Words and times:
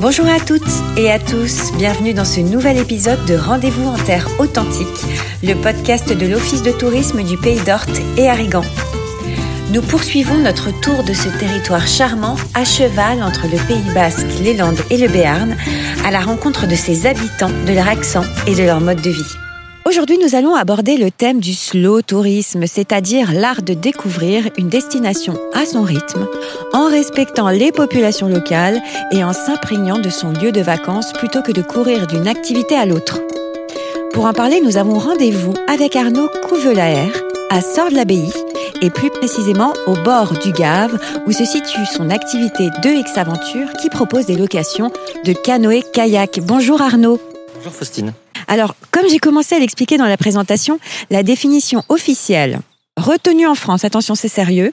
Bonjour 0.00 0.28
à 0.28 0.38
toutes 0.38 0.62
et 0.96 1.10
à 1.10 1.18
tous, 1.18 1.72
bienvenue 1.76 2.14
dans 2.14 2.24
ce 2.24 2.38
nouvel 2.38 2.78
épisode 2.78 3.24
de 3.26 3.34
Rendez-vous 3.34 3.88
en 3.88 3.96
Terre 3.96 4.28
Authentique, 4.38 4.86
le 5.42 5.54
podcast 5.54 6.16
de 6.16 6.24
l'Office 6.24 6.62
de 6.62 6.70
tourisme 6.70 7.24
du 7.24 7.36
Pays 7.36 7.60
d'Orte 7.62 8.00
et 8.16 8.28
Arrigan. 8.28 8.62
Nous 9.72 9.82
poursuivons 9.82 10.38
notre 10.38 10.70
tour 10.82 11.02
de 11.02 11.12
ce 11.12 11.28
territoire 11.40 11.88
charmant 11.88 12.36
à 12.54 12.64
cheval 12.64 13.24
entre 13.24 13.48
le 13.48 13.58
Pays 13.66 13.92
Basque, 13.92 14.38
les 14.40 14.56
Landes 14.56 14.80
et 14.90 14.98
le 14.98 15.08
Béarn, 15.08 15.56
à 16.06 16.12
la 16.12 16.20
rencontre 16.20 16.68
de 16.68 16.76
ses 16.76 17.06
habitants, 17.06 17.50
de 17.66 17.72
leur 17.72 17.88
accent 17.88 18.24
et 18.46 18.54
de 18.54 18.62
leur 18.62 18.80
mode 18.80 19.02
de 19.02 19.10
vie. 19.10 19.47
Aujourd'hui, 19.88 20.18
nous 20.22 20.34
allons 20.34 20.54
aborder 20.54 20.98
le 20.98 21.10
thème 21.10 21.40
du 21.40 21.54
slow 21.54 22.02
tourisme, 22.02 22.66
c'est-à-dire 22.66 23.32
l'art 23.32 23.62
de 23.62 23.72
découvrir 23.72 24.50
une 24.58 24.68
destination 24.68 25.32
à 25.54 25.64
son 25.64 25.80
rythme, 25.80 26.28
en 26.74 26.90
respectant 26.90 27.48
les 27.48 27.72
populations 27.72 28.28
locales 28.28 28.82
et 29.12 29.24
en 29.24 29.32
s'imprégnant 29.32 29.98
de 29.98 30.10
son 30.10 30.32
lieu 30.32 30.52
de 30.52 30.60
vacances 30.60 31.14
plutôt 31.14 31.40
que 31.40 31.52
de 31.52 31.62
courir 31.62 32.06
d'une 32.06 32.28
activité 32.28 32.74
à 32.74 32.84
l'autre. 32.84 33.22
Pour 34.12 34.26
en 34.26 34.34
parler, 34.34 34.60
nous 34.60 34.76
avons 34.76 34.98
rendez-vous 34.98 35.54
avec 35.68 35.96
Arnaud 35.96 36.28
Couvelaer 36.46 37.10
à 37.48 37.62
Sort-de-l'Abbaye 37.62 38.30
et 38.82 38.90
plus 38.90 39.08
précisément 39.08 39.72
au 39.86 39.94
bord 39.94 40.34
du 40.34 40.52
Gave 40.52 41.00
où 41.26 41.32
se 41.32 41.46
situe 41.46 41.86
son 41.86 42.10
activité 42.10 42.68
de 42.82 42.90
X-Aventure 42.90 43.72
qui 43.80 43.88
propose 43.88 44.26
des 44.26 44.36
locations 44.36 44.92
de 45.24 45.32
canoë-kayak. 45.32 46.40
Bonjour 46.42 46.82
Arnaud. 46.82 47.18
Bonjour 47.56 47.72
Faustine. 47.72 48.12
Alors, 48.48 48.74
comme 48.90 49.08
j'ai 49.08 49.18
commencé 49.18 49.54
à 49.54 49.58
l'expliquer 49.58 49.98
dans 49.98 50.06
la 50.06 50.16
présentation, 50.16 50.80
la 51.10 51.22
définition 51.22 51.84
officielle 51.88 52.60
retenue 52.96 53.46
en 53.46 53.54
France, 53.54 53.84
attention 53.84 54.14
c'est 54.14 54.28
sérieux, 54.28 54.72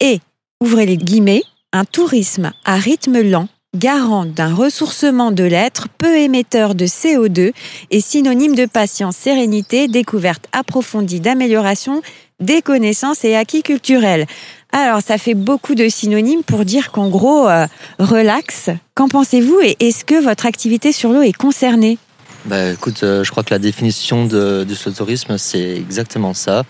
est, 0.00 0.20
ouvrez 0.62 0.86
les 0.86 0.96
guillemets, 0.96 1.42
un 1.72 1.84
tourisme 1.84 2.52
à 2.64 2.76
rythme 2.76 3.20
lent, 3.20 3.48
garant 3.76 4.24
d'un 4.24 4.54
ressourcement 4.54 5.30
de 5.32 5.44
l'être, 5.44 5.88
peu 5.98 6.16
émetteur 6.16 6.74
de 6.74 6.86
CO2 6.86 7.52
et 7.90 8.00
synonyme 8.00 8.54
de 8.54 8.64
patience, 8.64 9.16
sérénité, 9.16 9.88
découverte 9.88 10.46
approfondie 10.52 11.20
d'amélioration 11.20 12.00
des 12.40 12.62
connaissances 12.62 13.24
et 13.24 13.34
acquis 13.34 13.62
culturels. 13.62 14.26
Alors, 14.72 15.00
ça 15.02 15.18
fait 15.18 15.34
beaucoup 15.34 15.74
de 15.74 15.88
synonymes 15.88 16.42
pour 16.42 16.64
dire 16.64 16.92
qu'en 16.92 17.08
gros, 17.08 17.48
euh, 17.48 17.66
relax. 17.98 18.70
Qu'en 18.94 19.08
pensez-vous 19.08 19.60
et 19.62 19.76
est-ce 19.80 20.04
que 20.04 20.22
votre 20.22 20.46
activité 20.46 20.92
sur 20.92 21.12
l'eau 21.12 21.22
est 21.22 21.36
concernée? 21.36 21.98
Bah, 22.46 22.72
écoute, 22.72 23.02
euh, 23.02 23.24
je 23.24 23.30
crois 23.32 23.42
que 23.42 23.52
la 23.52 23.58
définition 23.58 24.26
du 24.26 24.76
tourisme, 24.96 25.36
c'est 25.36 25.76
exactement 25.76 26.32
ça, 26.32 26.62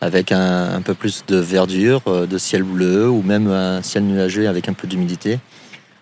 avec 0.00 0.32
un, 0.32 0.82
peu 0.82 0.94
plus 0.94 1.24
de 1.28 1.36
verdure, 1.36 2.02
euh, 2.08 2.26
de 2.26 2.36
ciel 2.36 2.64
bleu 2.64 3.08
ou 3.08 3.22
même 3.22 3.48
un 3.48 3.80
ciel 3.82 4.04
nuageux 4.04 4.48
avec 4.48 4.68
un 4.68 4.72
peu 4.72 4.88
d'humidité. 4.88 5.38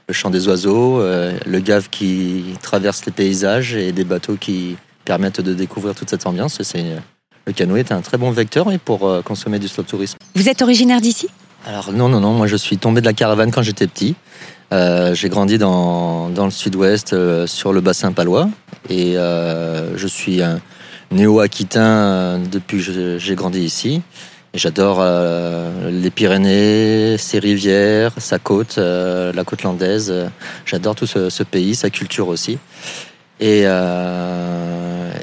Le 0.08 0.14
chant 0.14 0.30
des 0.30 0.48
oiseaux, 0.48 1.00
euh, 1.00 1.38
le 1.44 1.60
gave 1.60 1.90
qui 1.90 2.54
traverse 2.62 3.04
les 3.04 3.12
paysages 3.12 3.74
et 3.74 3.92
des 3.92 4.04
bateaux 4.04 4.36
qui 4.36 4.76
permettent 5.04 5.42
de 5.42 5.52
découvrir 5.52 5.94
toute 5.94 6.08
cette 6.08 6.26
ambiance. 6.26 6.58
Le 7.46 7.52
canoë 7.52 7.80
est 7.80 7.92
un 7.92 8.00
très 8.00 8.16
bon 8.16 8.30
vecteur 8.30 8.66
pour 8.82 9.22
consommer 9.24 9.58
du 9.58 9.68
slow 9.68 9.84
tourisme. 9.84 10.16
Vous 10.34 10.48
êtes 10.48 10.62
originaire 10.62 11.02
d'ici? 11.02 11.28
Alors 11.68 11.92
non, 11.92 12.08
non, 12.08 12.20
non, 12.20 12.32
moi 12.32 12.46
je 12.46 12.56
suis 12.56 12.78
tombé 12.78 13.02
de 13.02 13.06
la 13.06 13.12
caravane 13.12 13.50
quand 13.50 13.60
j'étais 13.60 13.86
petit. 13.86 14.14
Euh, 14.72 15.14
j'ai 15.14 15.28
grandi 15.28 15.58
dans, 15.58 16.30
dans 16.30 16.46
le 16.46 16.50
sud-ouest, 16.50 17.12
euh, 17.12 17.46
sur 17.46 17.74
le 17.74 17.82
bassin 17.82 18.10
palois. 18.12 18.48
Et 18.88 19.18
euh, 19.18 19.94
je 19.98 20.06
suis 20.06 20.40
néo-aquitain 21.10 22.38
depuis 22.50 22.82
que 22.82 23.18
j'ai 23.18 23.34
grandi 23.34 23.60
ici. 23.60 24.00
J'adore 24.54 25.04
les 25.90 26.10
Pyrénées, 26.10 27.18
ses 27.18 27.38
rivières, 27.38 28.12
sa 28.16 28.38
côte, 28.38 28.78
la 28.78 29.44
côte 29.44 29.62
landaise. 29.62 30.10
J'adore 30.64 30.94
tout 30.94 31.06
ce, 31.06 31.28
ce, 31.28 31.42
pays, 31.42 31.74
sa 31.74 31.90
culture 31.90 32.28
aussi. 32.28 32.58
Et, 33.40 33.64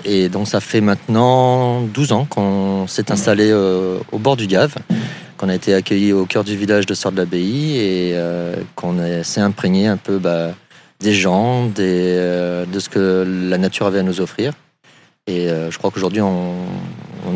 et 0.05 0.29
donc 0.29 0.47
ça 0.47 0.59
fait 0.59 0.81
maintenant 0.81 1.81
12 1.81 2.11
ans 2.11 2.25
qu'on 2.29 2.85
s'est 2.87 3.11
installé 3.11 3.51
au 3.51 4.19
bord 4.19 4.37
du 4.37 4.45
Gave 4.45 4.75
qu'on 5.37 5.49
a 5.49 5.55
été 5.55 5.73
accueilli 5.73 6.13
au 6.13 6.25
cœur 6.25 6.43
du 6.43 6.55
village 6.55 6.85
de 6.85 6.93
Sort 6.93 7.11
de 7.11 7.17
l'Abbaye 7.17 7.77
et 7.77 8.11
euh, 8.13 8.55
qu'on 8.75 8.95
s'est 9.23 9.41
imprégné 9.41 9.87
un 9.87 9.97
peu 9.97 10.17
bah, 10.17 10.51
des 10.99 11.13
gens, 11.13 11.65
des, 11.65 12.15
euh, 12.17 12.65
de 12.65 12.79
ce 12.79 12.89
que 12.89 13.25
la 13.49 13.57
nature 13.57 13.85
avait 13.85 13.99
à 13.99 14.03
nous 14.03 14.21
offrir. 14.21 14.53
Et 15.27 15.49
euh, 15.49 15.71
je 15.71 15.77
crois 15.77 15.91
qu'aujourd'hui, 15.91 16.21
on, 16.21 16.53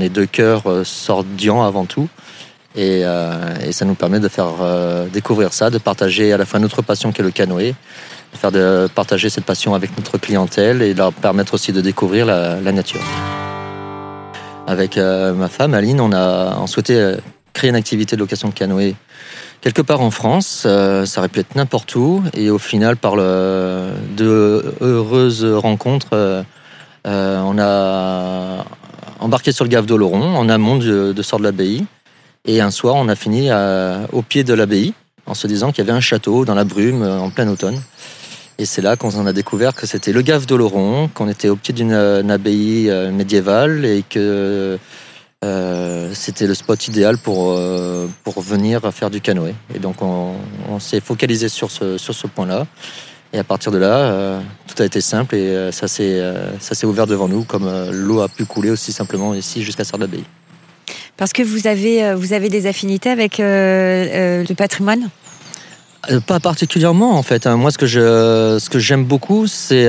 est 0.01 0.09
deux 0.09 0.27
cœurs 0.27 0.63
sordiants 0.85 1.61
avant 1.61 1.83
tout. 1.83 2.07
Et, 2.73 3.03
ça 3.71 3.83
nous 3.83 3.95
permet 3.95 4.21
de 4.21 4.29
faire 4.29 4.53
découvrir 5.11 5.51
ça, 5.51 5.69
de 5.69 5.77
partager 5.77 6.31
à 6.31 6.37
la 6.37 6.45
fois 6.45 6.61
notre 6.61 6.81
passion 6.81 7.11
qui 7.11 7.19
est 7.19 7.23
le 7.23 7.31
canoë, 7.31 7.73
de 8.33 8.37
faire 8.37 8.89
partager 8.91 9.29
cette 9.29 9.43
passion 9.43 9.73
avec 9.73 9.97
notre 9.97 10.17
clientèle 10.17 10.81
et 10.81 10.93
leur 10.93 11.11
permettre 11.11 11.55
aussi 11.55 11.73
de 11.73 11.81
découvrir 11.81 12.25
la, 12.25 12.61
la 12.61 12.71
nature. 12.71 13.01
Avec 14.67 14.95
ma 14.95 15.49
femme 15.49 15.73
Aline, 15.73 15.99
on 15.99 16.13
a 16.13 16.57
on 16.61 16.67
souhaitait 16.67 17.17
créer 17.59 17.69
une 17.71 17.75
activité 17.75 18.15
de 18.15 18.21
location 18.21 18.47
de 18.47 18.53
canoë 18.53 18.95
quelque 19.59 19.81
part 19.81 19.99
en 19.99 20.11
France. 20.11 20.63
Euh, 20.65 21.05
ça 21.05 21.19
aurait 21.19 21.27
pu 21.27 21.41
être 21.41 21.55
n'importe 21.55 21.93
où. 21.93 22.23
Et 22.33 22.49
au 22.49 22.57
final, 22.57 22.95
par 22.95 23.17
le, 23.17 23.89
de 24.15 24.75
heureuses 24.79 25.43
rencontres, 25.43 26.13
euh, 26.13 26.41
euh, 27.05 27.41
on 27.43 27.59
a 27.59 28.63
embarqué 29.19 29.51
sur 29.51 29.65
le 29.65 29.69
Gave 29.69 29.85
d'Oloron, 29.85 30.37
en 30.37 30.47
amont 30.47 30.77
de, 30.77 31.11
de 31.11 31.21
Sort 31.21 31.39
de 31.39 31.43
l'Abbaye. 31.43 31.85
Et 32.45 32.61
un 32.61 32.71
soir, 32.71 32.95
on 32.95 33.09
a 33.09 33.15
fini 33.15 33.49
au 34.13 34.21
pied 34.21 34.45
de 34.45 34.53
l'abbaye, 34.53 34.93
en 35.25 35.33
se 35.33 35.45
disant 35.45 35.73
qu'il 35.73 35.83
y 35.83 35.87
avait 35.87 35.97
un 35.97 35.99
château 35.99 36.45
dans 36.45 36.55
la 36.55 36.63
brume 36.63 37.03
en 37.03 37.29
plein 37.29 37.47
automne. 37.49 37.81
Et 38.57 38.65
c'est 38.65 38.81
là 38.81 38.95
qu'on 38.95 39.25
a 39.25 39.33
découvert 39.33 39.75
que 39.75 39.85
c'était 39.85 40.13
le 40.13 40.21
Gave 40.21 40.45
d'Oloron, 40.45 41.09
qu'on 41.13 41.27
était 41.27 41.49
au 41.49 41.57
pied 41.57 41.73
d'une 41.73 41.91
abbaye 41.91 42.89
médiévale 43.11 43.83
et 43.83 44.05
que 44.09 44.79
euh, 45.45 46.11
c'était 46.13 46.47
le 46.47 46.53
spot 46.53 46.89
idéal 46.89 47.17
pour, 47.17 47.51
euh, 47.51 48.07
pour 48.25 48.41
venir 48.41 48.81
faire 48.93 49.09
du 49.09 49.21
canoë. 49.21 49.55
Et 49.73 49.79
donc 49.79 50.01
on, 50.01 50.35
s'est 50.79 50.99
focalisé 50.99 51.49
sur 51.49 51.71
ce, 51.71 51.97
sur 51.97 52.13
ce 52.13 52.27
point-là. 52.27 52.67
Et 53.31 53.39
à 53.39 53.43
partir 53.43 53.71
de 53.71 53.77
là, 53.77 53.95
euh, 53.95 54.41
tout 54.67 54.81
a 54.81 54.85
été 54.85 55.01
simple 55.01 55.35
et 55.35 55.71
ça 55.71 55.87
s'est 55.87 56.85
ouvert 56.85 57.07
devant 57.07 57.27
nous, 57.27 57.43
comme 57.43 57.69
l'eau 57.91 58.21
a 58.21 58.27
pu 58.27 58.45
couler 58.45 58.69
aussi 58.69 58.91
simplement 58.91 59.33
ici 59.33 59.63
jusqu'à 59.63 59.83
Sardabey. 59.83 60.21
Parce 61.15 61.31
que 61.31 61.43
vous 61.43 61.67
avez, 61.67 62.13
vous 62.15 62.33
avez 62.33 62.49
des 62.49 62.65
affinités 62.65 63.09
avec 63.09 63.37
le 63.39 64.53
patrimoine? 64.55 65.09
Pas 66.25 66.39
particulièrement 66.39 67.17
en 67.17 67.23
fait. 67.23 67.45
Hein. 67.45 67.57
Moi, 67.57 67.71
ce 67.71 67.77
que 67.77 67.85
je, 67.85 68.57
ce 68.59 68.69
que 68.69 68.79
j'aime 68.79 69.05
beaucoup, 69.05 69.47
c'est 69.47 69.87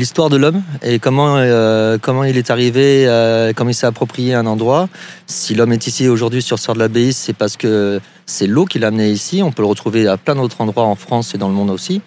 l'histoire 0.00 0.30
de 0.30 0.38
l'homme 0.38 0.62
et 0.82 0.98
comment, 0.98 1.36
euh, 1.36 1.98
comment 2.00 2.24
il 2.24 2.38
est 2.38 2.50
arrivé, 2.50 3.04
euh, 3.06 3.52
comment 3.54 3.68
il 3.68 3.74
s'est 3.74 3.86
approprié 3.86 4.32
un 4.32 4.46
endroit. 4.46 4.88
Si 5.26 5.54
l'homme 5.54 5.74
est 5.74 5.86
ici 5.86 6.08
aujourd'hui 6.08 6.40
sur 6.40 6.58
Sort 6.58 6.74
de 6.74 6.78
l'Abbaye, 6.78 7.12
c'est 7.12 7.34
parce 7.34 7.58
que 7.58 8.00
c'est 8.24 8.46
l'eau 8.46 8.64
qui 8.64 8.78
l'a 8.78 8.86
amené 8.86 9.10
ici. 9.10 9.42
On 9.42 9.52
peut 9.52 9.60
le 9.60 9.68
retrouver 9.68 10.08
à 10.08 10.16
plein 10.16 10.36
d'autres 10.36 10.58
endroits 10.62 10.84
en 10.84 10.94
France 10.94 11.34
et 11.34 11.38
dans 11.38 11.48
le 11.48 11.54
monde 11.54 11.68
aussi. 11.68 12.00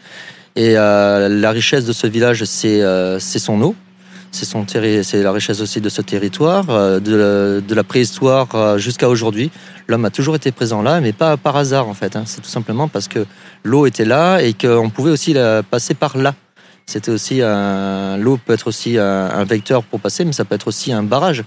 Et 0.56 0.74
euh, 0.76 1.30
la 1.30 1.52
richesse 1.52 1.86
de 1.86 1.94
ce 1.94 2.08
village, 2.08 2.44
c'est 2.46 2.82
son 3.20 3.62
eau. 3.62 3.76
C'est 4.32 4.46
son 4.46 4.66
la 4.74 5.32
richesse 5.32 5.62
aussi 5.62 5.80
de 5.80 5.90
ce 5.90 6.02
territoire, 6.02 6.66
de, 6.66 7.62
de 7.68 7.76
la 7.76 7.84
préhistoire 7.84 8.80
jusqu'à 8.80 9.08
aujourd'hui. 9.08 9.52
L'homme 9.88 10.06
a 10.06 10.10
toujours 10.10 10.36
été 10.36 10.52
présent 10.52 10.82
là, 10.82 11.00
mais 11.00 11.14
pas 11.14 11.38
par 11.38 11.56
hasard 11.56 11.88
en 11.88 11.94
fait. 11.94 12.16
Hein. 12.16 12.24
C'est 12.26 12.42
tout 12.42 12.50
simplement 12.50 12.88
parce 12.88 13.08
que 13.08 13.28
l'eau 13.64 13.86
était 13.86 14.06
là 14.06 14.40
et 14.40 14.54
qu'on 14.54 14.90
pouvait 14.90 15.12
aussi 15.12 15.34
la 15.34 15.62
passer 15.62 15.94
par 15.94 16.18
là. 16.18 16.34
C'était 16.86 17.12
aussi 17.12 17.42
un 17.42 18.18
l'eau 18.18 18.38
peut 18.38 18.54
être 18.54 18.68
aussi 18.68 18.98
un, 18.98 19.44
vecteur 19.46 19.84
pour 19.84 20.00
passer, 20.00 20.26
mais 20.26 20.34
ça 20.34 20.46
peut 20.46 20.56
être 20.56 20.68
aussi 20.68 20.92
un 20.92 21.04
barrage. 21.04 21.44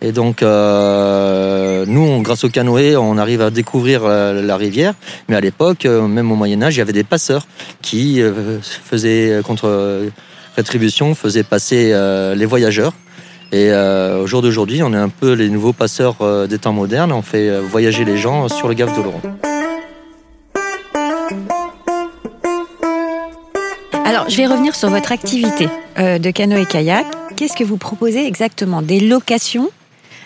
Et 0.00 0.12
donc, 0.12 0.42
euh, 0.42 1.84
nous, 1.86 2.22
grâce 2.22 2.44
au 2.44 2.48
canoë, 2.48 2.96
on 2.96 3.18
arrive 3.18 3.42
à 3.42 3.50
découvrir 3.50 4.02
euh, 4.04 4.42
la, 4.42 4.56
rivière. 4.56 4.94
Mais 5.28 5.34
à 5.34 5.40
l'époque, 5.40 5.86
euh, 5.86 6.06
même 6.06 6.30
au 6.30 6.36
Moyen 6.36 6.62
Âge, 6.62 6.76
il 6.76 6.78
y 6.78 6.82
avait 6.82 6.92
des 6.92 7.04
passeurs 7.04 7.46
qui 7.82 8.22
faisaient, 8.62 9.40
contre 9.44 10.02
rétribution, 10.56 11.14
faisaient 11.14 11.42
passer 11.42 11.94
les 12.36 12.46
voyageurs. 12.46 12.92
Et 13.50 13.72
au 13.72 14.26
jour 14.26 14.42
d'aujourd'hui, 14.42 14.82
on 14.82 14.92
est 14.92 14.98
un 14.98 15.08
peu 15.08 15.32
les 15.32 15.48
nouveaux 15.48 15.72
passeurs 15.72 16.16
des 16.48 16.58
temps 16.58 16.72
modernes. 16.72 17.12
On 17.12 17.22
fait 17.22 17.58
voyager 17.60 18.04
les 18.04 18.18
gens 18.18 18.48
sur 18.48 18.68
le 18.68 18.74
Gave 18.74 18.94
d'Oloron. 18.94 19.20
Alors, 24.18 24.30
je 24.30 24.36
vais 24.36 24.46
revenir 24.46 24.74
sur 24.74 24.90
votre 24.90 25.12
activité 25.12 25.68
euh, 25.96 26.18
de 26.18 26.30
canoë-kayak. 26.32 27.06
Qu'est-ce 27.36 27.56
que 27.56 27.62
vous 27.62 27.76
proposez 27.76 28.26
exactement? 28.26 28.82
Des 28.82 28.98
locations? 28.98 29.70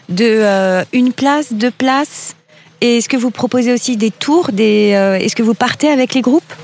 De 0.08 0.24
euh, 0.24 0.82
une 0.94 1.12
place, 1.12 1.52
deux 1.52 1.70
places? 1.70 2.34
Et 2.80 2.96
est-ce 2.96 3.08
que 3.10 3.18
vous 3.18 3.30
proposez 3.30 3.70
aussi 3.70 3.98
des 3.98 4.10
tours 4.10 4.50
des, 4.50 4.92
euh, 4.94 5.18
Est-ce 5.18 5.36
que 5.36 5.42
vous 5.42 5.52
partez 5.52 5.88
avec 5.88 6.14
les 6.14 6.22
groupes? 6.22 6.54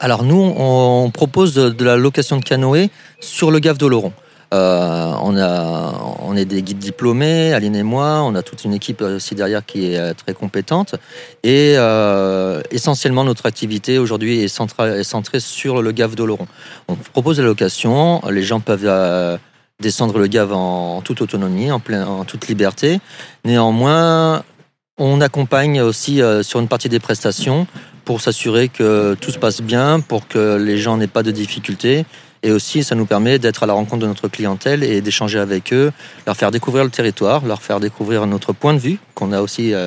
Alors, 0.00 0.24
nous, 0.24 0.54
on 0.56 1.10
propose 1.10 1.52
de, 1.52 1.84
la 1.84 1.96
location 1.96 2.38
de 2.38 2.42
canoë 2.42 2.88
sur 3.20 3.50
le 3.50 3.58
Gave 3.58 3.76
d'Oloron. 3.76 4.14
Euh, 4.52 5.12
on, 5.22 5.36
a, 5.38 5.94
on 6.20 6.36
est 6.36 6.44
des 6.44 6.62
guides 6.62 6.78
diplômés, 6.78 7.52
Aline 7.54 7.74
et 7.74 7.82
moi. 7.82 8.22
On 8.22 8.34
a 8.34 8.42
toute 8.42 8.64
une 8.64 8.74
équipe 8.74 9.00
aussi 9.00 9.34
derrière 9.34 9.64
qui 9.64 9.92
est 9.94 10.14
très 10.14 10.34
compétente. 10.34 10.94
Et 11.42 11.76
essentiellement, 12.70 13.24
notre 13.24 13.46
activité 13.46 13.98
aujourd'hui 13.98 14.40
est, 14.40 14.48
centrée 14.48 15.40
sur 15.40 15.82
le 15.82 15.92
Gave 15.92 16.14
d'Oloron. 16.14 16.46
On 16.88 16.96
propose 16.96 17.40
la 17.40 17.46
location. 17.46 18.20
Les 18.30 18.42
gens 18.42 18.60
peuvent 18.60 19.38
descendre 19.80 20.18
le 20.18 20.26
Gave 20.26 20.52
en, 20.52 21.00
toute 21.00 21.22
autonomie, 21.22 21.70
en, 21.70 21.80
plein, 21.80 22.06
en 22.06 22.24
toute 22.24 22.46
liberté. 22.48 23.00
Néanmoins, 23.44 24.44
on 24.98 25.20
accompagne 25.20 25.80
aussi 25.80 26.20
sur 26.42 26.60
une 26.60 26.68
partie 26.68 26.88
des 26.90 27.00
prestations 27.00 27.66
pour 28.04 28.20
s'assurer 28.20 28.68
que 28.68 29.14
tout 29.20 29.30
se 29.30 29.38
passe 29.38 29.60
bien, 29.60 30.00
pour 30.00 30.26
que 30.26 30.56
les 30.56 30.78
gens 30.78 30.96
n'aient 30.96 31.06
pas 31.06 31.22
de 31.22 31.30
difficultés. 31.30 32.04
Et 32.42 32.50
aussi, 32.50 32.82
ça 32.82 32.94
nous 32.94 33.06
permet 33.06 33.38
d'être 33.38 33.62
à 33.62 33.66
la 33.66 33.72
rencontre 33.72 34.02
de 34.02 34.06
notre 34.06 34.28
clientèle 34.28 34.82
et 34.82 35.00
d'échanger 35.00 35.38
avec 35.38 35.72
eux, 35.72 35.92
leur 36.26 36.36
faire 36.36 36.50
découvrir 36.50 36.84
le 36.84 36.90
territoire, 36.90 37.44
leur 37.44 37.62
faire 37.62 37.78
découvrir 37.78 38.26
notre 38.26 38.52
point 38.52 38.74
de 38.74 38.78
vue, 38.78 38.98
qu'on 39.14 39.32
a 39.32 39.40
aussi, 39.40 39.72
euh, 39.72 39.86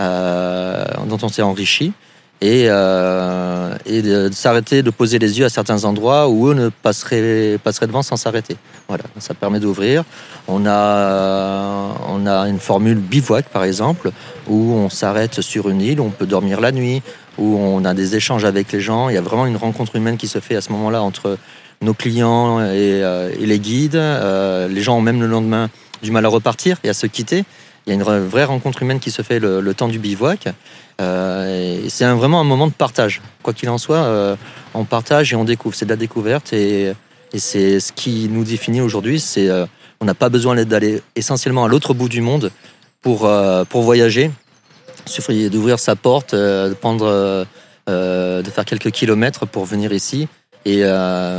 euh, 0.00 0.84
dont 1.08 1.18
on 1.22 1.28
s'est 1.28 1.42
enrichi 1.42 1.92
et, 2.40 2.66
euh, 2.68 3.74
et 3.86 4.02
de, 4.02 4.30
s'arrêter, 4.30 4.82
de 4.82 4.90
poser 4.90 5.18
les 5.18 5.38
yeux 5.38 5.46
à 5.46 5.48
certains 5.48 5.84
endroits 5.84 6.28
où 6.28 6.48
eux 6.48 6.54
ne 6.54 6.68
passeraient, 6.68 7.58
passeraient 7.62 7.86
devant 7.86 8.02
sans 8.02 8.16
s'arrêter. 8.16 8.56
Voilà, 8.88 9.04
ça 9.18 9.34
permet 9.34 9.58
d'ouvrir. 9.58 10.04
On 10.46 10.66
a, 10.66 11.94
on 12.08 12.26
a 12.26 12.48
une 12.48 12.60
formule 12.60 12.98
bivouac, 12.98 13.48
par 13.48 13.64
exemple, 13.64 14.10
où 14.48 14.74
on 14.74 14.90
s'arrête 14.90 15.40
sur 15.40 15.68
une 15.68 15.80
île, 15.80 16.00
où 16.00 16.04
on 16.04 16.10
peut 16.10 16.26
dormir 16.26 16.60
la 16.60 16.72
nuit, 16.72 17.02
où 17.38 17.56
on 17.56 17.84
a 17.84 17.94
des 17.94 18.16
échanges 18.16 18.44
avec 18.44 18.70
les 18.70 18.80
gens. 18.80 19.08
Il 19.08 19.14
y 19.14 19.18
a 19.18 19.22
vraiment 19.22 19.46
une 19.46 19.56
rencontre 19.56 19.96
humaine 19.96 20.18
qui 20.18 20.28
se 20.28 20.38
fait 20.38 20.56
à 20.56 20.60
ce 20.60 20.70
moment-là 20.72 21.02
entre 21.02 21.38
nos 21.82 21.94
clients 21.94 22.60
et, 22.60 23.02
euh, 23.02 23.30
les 23.38 23.58
guides. 23.58 23.96
Euh, 23.96 24.68
les 24.68 24.82
gens 24.82 24.98
ont 24.98 25.02
même 25.02 25.20
le 25.20 25.26
lendemain 25.26 25.70
du 26.02 26.10
mal 26.10 26.24
à 26.24 26.28
repartir 26.28 26.78
et 26.84 26.88
à 26.88 26.94
se 26.94 27.06
quitter. 27.06 27.44
Il 27.86 27.90
y 27.90 27.92
a 27.92 27.94
une 27.94 28.02
vraie 28.02 28.44
rencontre 28.44 28.82
humaine 28.82 28.98
qui 28.98 29.10
se 29.10 29.22
fait 29.22 29.38
le, 29.38 29.74
temps 29.74 29.88
du 29.88 29.98
bivouac. 29.98 30.48
Euh, 31.00 31.80
c'est 31.88 32.04
vraiment 32.06 32.40
un 32.40 32.44
moment 32.44 32.66
de 32.66 32.72
partage. 32.72 33.22
Quoi 33.42 33.52
qu'il 33.52 33.68
en 33.68 33.78
soit, 33.78 34.36
on 34.74 34.84
partage 34.84 35.32
et 35.32 35.36
on 35.36 35.44
découvre. 35.44 35.76
C'est 35.76 35.84
de 35.84 35.90
la 35.90 35.96
découverte 35.96 36.52
et, 36.52 36.92
c'est 37.34 37.80
ce 37.80 37.92
qui 37.92 38.28
nous 38.30 38.44
définit 38.44 38.80
aujourd'hui. 38.80 39.22
On 40.00 40.04
n'a 40.04 40.14
pas 40.14 40.30
besoin 40.30 40.56
d'aller 40.64 41.00
essentiellement 41.14 41.64
à 41.64 41.68
l'autre 41.68 41.94
bout 41.94 42.08
du 42.08 42.22
monde 42.22 42.50
pour 43.02 43.30
pour 43.68 43.82
voyager. 43.82 44.32
Il 45.06 45.12
suffit 45.12 45.48
d'ouvrir 45.48 45.78
sa 45.78 45.94
porte, 45.94 46.34
de 46.34 46.74
prendre, 46.74 47.46
de 47.86 48.50
faire 48.50 48.64
quelques 48.64 48.90
kilomètres 48.90 49.46
pour 49.46 49.64
venir 49.64 49.92
ici 49.92 50.26
et 50.66 50.82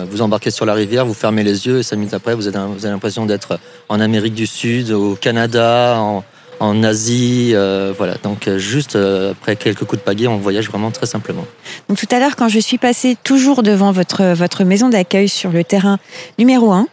vous 0.09 0.21
embarquez 0.21 0.51
sur 0.51 0.65
la 0.65 0.73
rivière, 0.73 1.05
vous 1.05 1.13
fermez 1.13 1.43
les 1.43 1.67
yeux 1.67 1.79
et 1.79 1.83
cinq 1.83 1.97
minutes 1.97 2.13
après, 2.13 2.33
vous 2.33 2.47
avez, 2.47 2.57
vous 2.57 2.85
avez 2.85 2.93
l'impression 2.93 3.25
d'être 3.25 3.59
en 3.89 3.99
Amérique 3.99 4.33
du 4.33 4.47
Sud, 4.47 4.91
au 4.91 5.15
Canada, 5.15 5.97
en, 5.99 6.23
en 6.59 6.83
Asie. 6.83 7.51
Euh, 7.53 7.93
voilà, 7.97 8.15
donc 8.23 8.47
euh, 8.47 8.57
juste 8.57 8.95
euh, 8.95 9.31
après 9.31 9.55
quelques 9.55 9.85
coups 9.85 10.01
de 10.01 10.05
pagaie, 10.05 10.27
on 10.27 10.37
voyage 10.37 10.69
vraiment 10.69 10.91
très 10.91 11.05
simplement. 11.05 11.45
Donc 11.89 11.97
tout 11.97 12.07
à 12.11 12.19
l'heure, 12.19 12.35
quand 12.35 12.49
je 12.49 12.59
suis 12.59 12.77
passée 12.77 13.17
toujours 13.23 13.63
devant 13.63 13.91
votre, 13.91 14.33
votre 14.33 14.63
maison 14.63 14.89
d'accueil 14.89 15.29
sur 15.29 15.51
le 15.51 15.63
terrain 15.63 15.97
numéro 16.37 16.71
1, 16.71 16.87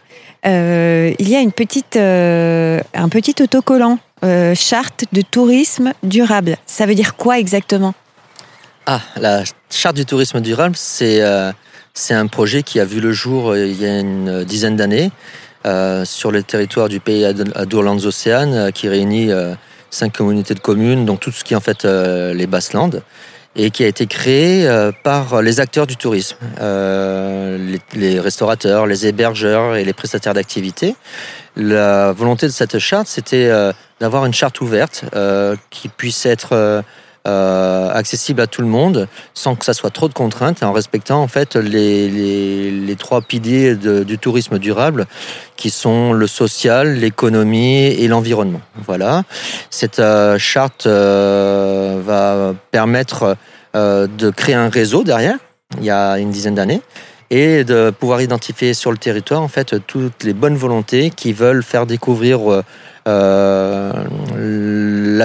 il 0.47 1.29
y 1.29 1.35
a 1.35 1.39
une 1.39 1.51
petite, 1.51 1.97
un 1.97 3.09
petit 3.09 3.35
autocollant 3.41 3.97
charte 4.53 5.05
de 5.11 5.21
tourisme 5.21 5.93
durable. 6.03 6.57
Ça 6.67 6.85
veut 6.85 6.93
dire 6.93 7.15
quoi 7.15 7.39
exactement? 7.39 7.95
Ah, 8.85 9.01
la 9.17 9.43
charte 9.71 9.95
du 9.95 10.05
tourisme 10.05 10.41
durable, 10.41 10.75
c'est 10.77 11.19
c'est 11.95 12.13
un 12.13 12.27
projet 12.27 12.61
qui 12.61 12.79
a 12.79 12.85
vu 12.85 13.01
le 13.01 13.11
jour 13.11 13.57
il 13.57 13.81
y 13.81 13.85
a 13.85 13.99
une 13.99 14.43
dizaine 14.43 14.75
d'années. 14.75 15.11
Euh, 15.65 16.05
sur 16.05 16.31
le 16.31 16.43
territoire 16.43 16.89
du 16.89 16.99
pays 16.99 17.25
Adourlands 17.25 17.97
Océane, 18.05 18.53
euh, 18.53 18.71
qui 18.71 18.87
réunit 18.87 19.31
euh, 19.31 19.55
cinq 19.89 20.13
communautés 20.13 20.53
de 20.53 20.59
communes, 20.59 21.05
donc 21.05 21.19
tout 21.21 21.31
ce 21.31 21.43
qui 21.43 21.53
est 21.53 21.57
en 21.57 21.61
fait 21.61 21.85
les 21.85 22.45
Basses-Landes, 22.45 23.01
et 23.55 23.71
qui 23.71 23.83
a 23.83 23.87
été 23.87 24.05
créé 24.05 24.69
par 25.03 25.41
les 25.41 25.61
acteurs 25.61 25.87
du 25.87 25.95
tourisme, 25.95 26.35
les, 26.59 28.19
restaurateurs, 28.19 28.85
les 28.85 29.07
hébergeurs 29.07 29.77
et 29.77 29.85
les 29.85 29.93
prestataires 29.93 30.33
d'activités. 30.33 30.95
La 31.55 32.11
volonté 32.11 32.47
de 32.47 32.51
cette 32.51 32.77
charte, 32.79 33.07
c'était 33.07 33.49
d'avoir 34.01 34.25
une 34.25 34.33
charte 34.33 34.59
ouverte 34.59 35.05
qui 35.69 35.87
puisse 35.87 36.25
être 36.25 36.83
euh, 37.27 37.91
accessible 37.91 38.39
à 38.39 38.45
tout 38.45 38.61
le 38.61 38.67
monde, 38.67 39.07
sans 39.33 39.55
que 39.55 39.65
ça 39.65 39.73
soit 39.73 39.89
trop 39.89 40.07
de 40.07 40.13
contraintes, 40.13 40.61
en 40.61 40.73
respectant 40.73 41.23
en 41.23 41.27
fait 41.27 41.55
les, 41.55 42.95
trois 42.99 43.21
piliers 43.21 43.75
du 43.75 44.19
tourisme 44.19 44.59
durable, 44.59 45.07
qui 45.55 45.71
sont 45.71 46.13
le 46.13 46.27
social, 46.27 46.95
l'économie 46.95 47.85
et 47.85 48.07
l'environnement. 48.07 48.61
Voilà. 48.85 49.23
Cette 49.71 49.97
euh, 49.97 50.37
charte 50.37 50.85
euh, 50.85 51.99
va 52.05 52.53
permettre 52.69 53.37
de 53.73 54.29
créer 54.29 54.55
un 54.55 54.69
réseau 54.69 55.03
derrière. 55.03 55.37
Il 55.79 55.85
y 55.85 55.89
a 55.89 56.19
une 56.19 56.29
dizaine 56.29 56.55
d'années 56.55 56.81
et 57.31 57.65
de 57.65 57.89
pouvoir 57.89 58.21
identifier 58.21 58.73
sur 58.73 58.91
le 58.91 58.97
territoire 58.97 59.41
en 59.41 59.49
fait 59.49 59.85
toutes 59.85 60.23
les 60.23 60.33
bonnes 60.33 60.55
volontés 60.55 61.09
qui 61.09 61.33
veulent 61.33 61.63
faire 61.63 61.85
découvrir 61.85 62.39
la 63.05 63.91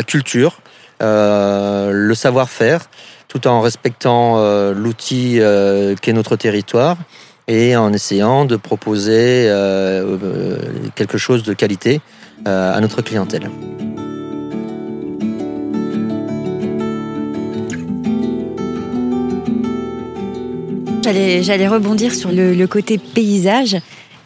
culture, 0.03 0.61
le 1.00 2.14
savoir-faire, 2.14 2.82
tout 3.29 3.47
en 3.47 3.61
respectant 3.61 4.38
euh, 4.38 4.75
l'outil 4.75 5.41
euh, 5.41 5.94
qu'est 6.00 6.12
notre 6.12 6.37
territoire 6.37 6.97
et 7.49 7.76
en 7.76 7.93
essayant 7.93 8.44
de 8.44 8.56
proposer 8.56 9.50
quelque 10.94 11.19
chose 11.19 11.43
de 11.43 11.52
qualité 11.52 12.00
à 12.44 12.81
notre 12.81 13.02
clientèle. 13.02 13.50
J'allais 21.03 21.67
rebondir 21.67 22.14
sur 22.14 22.31
le, 22.31 22.55
le 22.55 22.67
côté 22.69 22.99
paysage. 22.99 23.76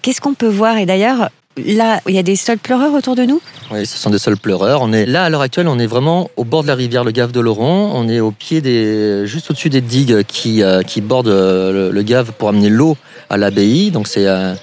Qu'est-ce 0.03 0.21
qu'on 0.21 0.35
peut 0.35 0.47
voir? 0.47 0.77
Et 0.77 0.85
d'ailleurs, 0.85 1.31
Là, 1.57 2.01
il 2.09 2.15
y 2.15 2.19
a 2.19 2.23
des 2.25 2.35
sols 2.35 2.59
pleureurs 2.59 2.95
autour 2.95 3.15
de 3.15 3.23
nous? 3.23 3.41
Oui, 3.71 3.87
ce 3.87 3.97
sont 3.97 4.11
des 4.11 4.19
sols 4.19 4.37
pleureurs. 4.37 4.83
On 4.83 4.93
est 4.93 5.07
là 5.07 5.25
à 5.25 5.31
l'heure 5.31 5.41
actuelle, 5.41 5.69
on 5.69 5.79
est 5.79 5.87
vraiment 5.87 6.29
au 6.37 6.45
bord 6.45 6.63
de 6.63 6.69
la 6.69 6.75
rivière 6.75 7.05
le 7.05 7.13
Gave 7.13 7.31
de 7.31 7.39
Laurent. 7.39 7.93
On 7.95 8.09
est 8.09 8.19
au 8.19 8.33
pied 8.33 8.61
des, 8.61 9.25
juste 9.27 9.51
au-dessus 9.51 9.71
des 9.71 9.81
digues 9.81 10.25
qui, 10.25 10.63
euh, 10.65 10.83
bordent 11.03 11.29
euh, 11.29 11.93
le, 11.93 12.03
Gave 12.03 12.33
pour 12.33 12.49
amener 12.49 12.71
l'eau 12.71 12.97
à 13.31 13.37
l'abbaye. 13.37 13.93
Donc 13.93 14.09
c'est 14.09 14.27
euh, 14.27 14.55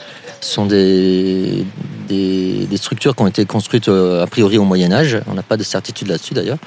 ce 0.41 0.53
sont 0.53 0.65
des, 0.65 1.65
structures 2.75 3.15
qui 3.15 3.21
ont 3.21 3.27
été 3.27 3.45
construites 3.45 3.87
a 3.87 4.27
priori 4.27 4.57
au 4.57 4.65
Moyen 4.65 4.91
Âge. 4.91 5.17
On 5.27 5.33
n'a 5.33 5.43
pas 5.43 5.55
de 5.55 5.63
certitude 5.63 6.09
là-dessus 6.09 6.33
d'ailleurs. 6.33 6.57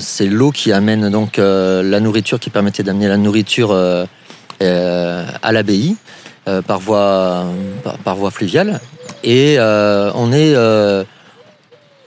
C'est 0.00 0.26
l'eau 0.26 0.50
qui 0.50 0.72
amène 0.72 1.10
donc 1.10 1.36
la 1.36 2.00
nourriture, 2.00 2.38
qui 2.38 2.48
permettait 2.48 2.84
d'amener 2.84 3.08
la 3.08 3.16
nourriture 3.16 3.74
à 4.60 5.52
l'abbaye. 5.52 5.96
Euh, 6.48 6.62
par, 6.62 6.78
voie, 6.78 7.44
par, 8.04 8.16
voie 8.16 8.30
fluviale. 8.30 8.80
Et 9.22 9.56
euh, 9.58 10.10
on 10.14 10.32
est 10.32 10.54
euh, 10.54 11.04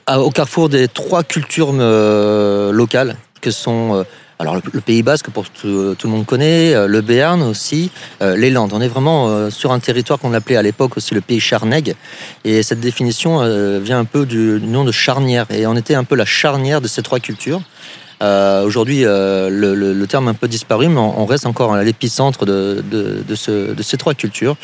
au 0.08 0.32
carrefour 0.32 0.68
des 0.68 0.88
trois 0.88 1.22
cultures 1.22 1.72
locales 1.74 3.18
que 3.40 3.52
sont 3.52 4.04
alors 4.40 4.56
le, 4.56 4.82
Pays 4.82 5.04
Basque 5.04 5.30
pour 5.30 5.48
tout, 5.52 5.68
le 5.68 6.10
monde 6.10 6.26
connaît, 6.26 6.88
le 6.88 7.02
Béarn 7.02 7.44
aussi, 7.44 7.92
les 8.20 8.50
Landes. 8.50 8.72
On 8.74 8.82
est 8.82 8.88
vraiment 8.88 9.52
sur 9.52 9.72
un 9.72 9.80
territoire 9.80 10.18
qu'on 10.18 10.34
appelait 10.34 10.58
à 10.58 10.64
l'époque 10.64 10.98
aussi 10.98 11.14
le 11.14 11.22
Pays 11.22 11.40
Charnègue. 11.40 11.96
Et 12.44 12.64
cette 12.64 12.80
définition 12.80 13.42
vient 13.80 14.00
un 14.00 14.06
peu 14.06 14.26
du 14.26 14.60
nom 14.62 14.84
de 14.84 14.92
charnière. 14.92 15.46
Et 15.52 15.68
on 15.68 15.76
était 15.76 15.96
un 15.96 16.04
peu 16.04 16.16
la 16.16 16.26
charnière 16.26 16.82
de 16.82 16.88
ces 16.88 17.04
trois 17.04 17.20
cultures. 17.20 17.62
Euh, 18.22 18.66
Aujourd'hui, 18.66 19.06
euh, 19.06 19.50
le, 19.50 20.08
terme 20.08 20.28
a 20.28 20.32
un 20.32 20.36
peu 20.36 20.48
disparu, 20.48 20.88
mais 20.88 21.00
on, 21.00 21.26
reste 21.26 21.46
encore 21.46 21.74
à 21.74 21.84
l'épicentre 21.84 22.46
de, 22.46 22.84
de, 22.90 23.24
de, 23.28 23.36
ce, 23.36 23.74
de, 23.74 23.84
ces 23.84 23.98
trois 23.98 24.14
cultures. 24.14 24.56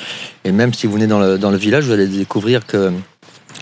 Et 0.44 0.52
même 0.52 0.74
si 0.74 0.88
vous 0.88 0.94
venez 0.94 1.08
dans 1.08 1.20
le, 1.20 1.58
village, 1.58 1.86
vous 1.86 1.94
allez 1.94 2.08
découvrir 2.08 2.66
que 2.66 2.92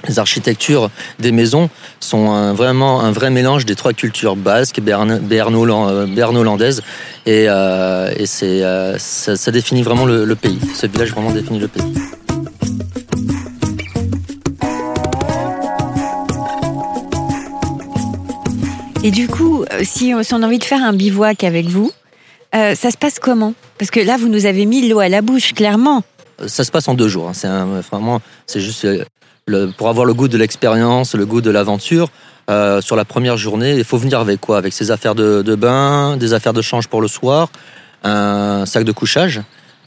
les 0.07 0.19
architectures 0.19 0.89
des 1.19 1.31
maisons 1.31 1.69
sont 1.99 2.53
vraiment 2.53 3.01
un 3.01 3.11
vrai 3.11 3.29
mélange 3.29 3.65
des 3.65 3.75
trois 3.75 3.93
cultures 3.93 4.35
basques, 4.35 4.79
berno-landaises, 4.81 6.81
et, 7.25 7.45
euh, 7.47 8.13
et 8.17 8.25
euh, 8.43 8.97
ça, 8.97 9.35
ça, 9.35 9.51
définit 9.51 9.83
vraiment 9.83 10.05
le, 10.05 10.25
le 10.25 10.35
pays. 10.35 10.59
Ce 10.75 10.87
village 10.87 11.11
vraiment 11.11 11.31
définit 11.31 11.59
le 11.59 11.67
pays. 11.67 11.93
Et 19.05 19.11
du 19.11 19.27
coup, 19.27 19.54
euh, 19.75 19.83
si 19.83 20.13
on, 20.13 20.41
a 20.41 20.45
envie 20.45 20.59
de 20.59 20.63
faire 20.63 20.83
un 20.83 20.93
bivouac 20.93 21.43
avec 21.43 21.67
vous, 21.67 21.91
euh, 22.55 22.75
ça 22.75 22.91
se 22.91 22.97
passe 22.97 23.19
comment? 23.19 23.53
Parce 23.77 23.91
que 23.91 23.99
là, 23.99 24.17
vous 24.17 24.29
nous 24.29 24.45
avez 24.45 24.65
mis 24.65 24.87
l'eau 24.87 24.99
à 24.99 25.09
la 25.09 25.21
bouche, 25.21 25.53
clairement. 25.53 26.03
Ça 26.47 26.63
se 26.63 26.71
passe 26.71 26.87
en 26.87 26.93
deux 26.93 27.07
jours. 27.07 27.29
Hein. 27.29 27.33
C'est 27.33 27.47
vraiment, 27.91 28.21
c'est 28.45 28.59
juste 28.59 28.85
euh, 28.85 29.71
pour 29.77 29.89
avoir 29.89 30.05
le 30.05 30.13
goût 30.13 30.27
de 30.27 30.37
l'expérience, 30.37 31.15
le 31.15 31.25
goût 31.25 31.41
de 31.41 31.49
l'aventure. 31.49 32.09
Euh, 32.49 32.81
sur 32.81 32.95
la 32.95 33.05
première 33.05 33.37
journée, 33.37 33.75
il 33.77 33.83
faut 33.83 33.97
venir 33.97 34.19
avec 34.19 34.39
quoi? 34.39 34.57
Avec 34.57 34.73
ses 34.73 34.91
affaires 34.91 35.15
de, 35.15 35.41
de, 35.41 35.55
bain, 35.55 36.15
des 36.17 36.33
affaires 36.33 36.53
de 36.53 36.61
change 36.61 36.87
pour 36.87 37.01
le 37.01 37.07
soir, 37.07 37.49
un 38.03 38.65
sac 38.65 38.83
de 38.83 38.91
couchage, 38.91 39.41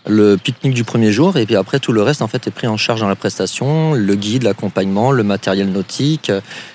le 0.09 0.37
pique-nique 0.37 0.75
du 0.75 0.85
premier 0.85 1.13
jour 1.13 1.37
et 1.37 1.45
puis 1.45 1.55
après 1.55 1.79
tout 1.79 1.93
le 1.93 2.03
reste 2.03 2.23
en 2.23 2.29
fait 2.29 2.47
est 2.47 2.51
pris 2.51 2.67
en 2.67 2.77
charge 2.77 3.01
dans 3.01 3.09
la 3.09 3.17
prestation, 3.17 3.93
le 3.93 4.15
guide, 4.15 4.43
l'accompagnement, 4.43 5.13
le 5.13 5.23
matériel 5.23 5.71
nautique, 5.71 6.33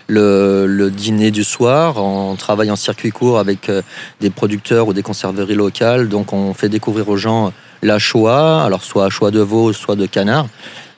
le, 0.07 0.89
dîner 0.89 1.31
du 1.31 1.43
soir. 1.43 1.97
On 1.97 2.35
travaille 2.35 2.69
en 2.69 2.75
circuit 2.75 3.09
court 3.09 3.39
avec 3.39 3.69
euh, 3.69 3.81
des 4.21 4.29
producteurs 4.29 4.87
ou 4.87 4.93
des 4.93 5.01
conserveries 5.01 5.55
locales, 5.55 6.07
donc 6.09 6.31
on 6.33 6.53
fait 6.53 6.69
découvrir 6.69 7.09
aux 7.09 7.17
gens 7.17 7.51
la 7.81 7.99
Shoah, 7.99 8.63
alors 8.63 8.83
soit 8.83 9.09
Shoah 9.09 9.31
de 9.31 9.41
veau, 9.41 9.73
soit 9.73 9.95
de 9.95 10.05
canard. 10.05 10.47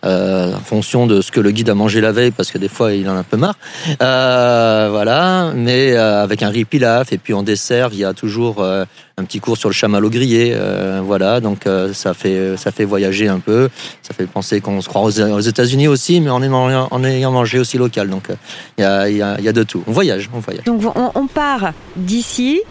Euh, 0.04 0.54
en 0.54 0.60
fonction 0.60 1.08
de 1.08 1.22
ce 1.22 1.32
que 1.32 1.40
le 1.40 1.52
guide 1.52 1.70
a 1.70 1.74
mangé 1.74 2.00
la 2.00 2.12
veille, 2.12 2.32
parce 2.32 2.52
que 2.52 2.58
des 2.58 2.68
fois 2.68 2.94
il 2.94 3.10
en 3.10 3.16
a 3.16 3.20
un 3.20 3.24
peu 3.24 3.38
marre. 3.38 3.58
Euh, 4.02 4.90
voilà, 4.92 5.52
mais 5.56 5.94
euh, 5.94 6.22
avec 6.22 6.44
un 6.44 6.50
riz 6.50 6.66
pilaf 6.66 7.12
et 7.12 7.18
puis 7.18 7.34
en 7.34 7.42
dessert, 7.42 7.90
il 7.92 8.00
y 8.00 8.06
a 8.06 8.14
toujours 8.14 8.64
un 8.64 9.24
petit 9.24 9.40
cours 9.40 9.58
sur 9.58 9.70
le 9.70 9.74
chamallow 9.74 10.10
grillé. 10.10 10.56
voilà, 11.04 11.40
donc 11.40 11.68
ça 11.94 12.14
fait 12.14 12.58
ça 12.58 12.72
fait 12.72 12.86
voyager 12.86 13.28
un 13.28 13.40
peu, 13.40 13.70
ça 14.02 14.14
fait 14.14 14.28
penser 14.28 14.62
qu'on 14.62 14.82
se 14.82 14.90
croit 14.90 15.02
aux, 15.02 15.40
États-Unis 15.40 15.88
aussi, 15.88 16.22
mais 16.22 16.30
en 16.30 16.44
ayant, 16.44 16.88
en 16.92 17.04
ayant 17.04 17.32
mangé 17.32 17.60
aussi 17.60 17.78
local. 17.78 18.10
Donc 18.10 18.30
il 18.78 18.82
y 18.82 18.86
a, 18.86 19.10
y, 19.10 19.22
a, 19.22 19.54
de 19.54 19.64
tout. 19.64 19.84
On 19.88 19.92
voyage, 19.92 20.30
on 20.34 20.40
voyage. 20.40 20.66
Donc 20.66 20.84
on, 20.96 21.12
on 21.16 21.28
part 21.28 21.72
d'ici 21.96 22.62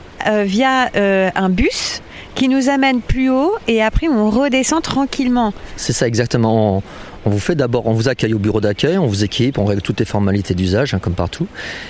via 0.45 0.91
un 0.95 1.49
bus 1.49 2.03
qui 2.35 2.49
nous 2.49 2.69
amène 2.69 3.01
plus 3.01 3.31
haut 3.31 3.55
et 3.69 3.83
après 3.83 4.09
on 4.09 4.31
redescend 4.31 4.83
tranquillement. 4.83 5.53
C'est 5.77 5.93
ça 5.93 6.07
exactement. 6.07 6.83
On 7.27 7.31
vous 7.31 7.39
fait 7.39 7.55
d'abord, 7.55 7.87
on 7.87 7.95
vous 7.95 8.09
accueille 8.09 8.35
au 8.35 8.39
bureau 8.39 8.61
d'accueil, 8.61 8.99
on 8.99 9.07
vous 9.07 9.25
équipe, 9.25 9.57
on 9.57 9.65
règle 9.65 9.81
toutes 9.81 9.99
les 9.99 10.05
formalités 10.05 10.55
d'usage, 10.55 10.93
hein, 10.93 10.99
comme 10.99 11.15
partout. 11.15 11.47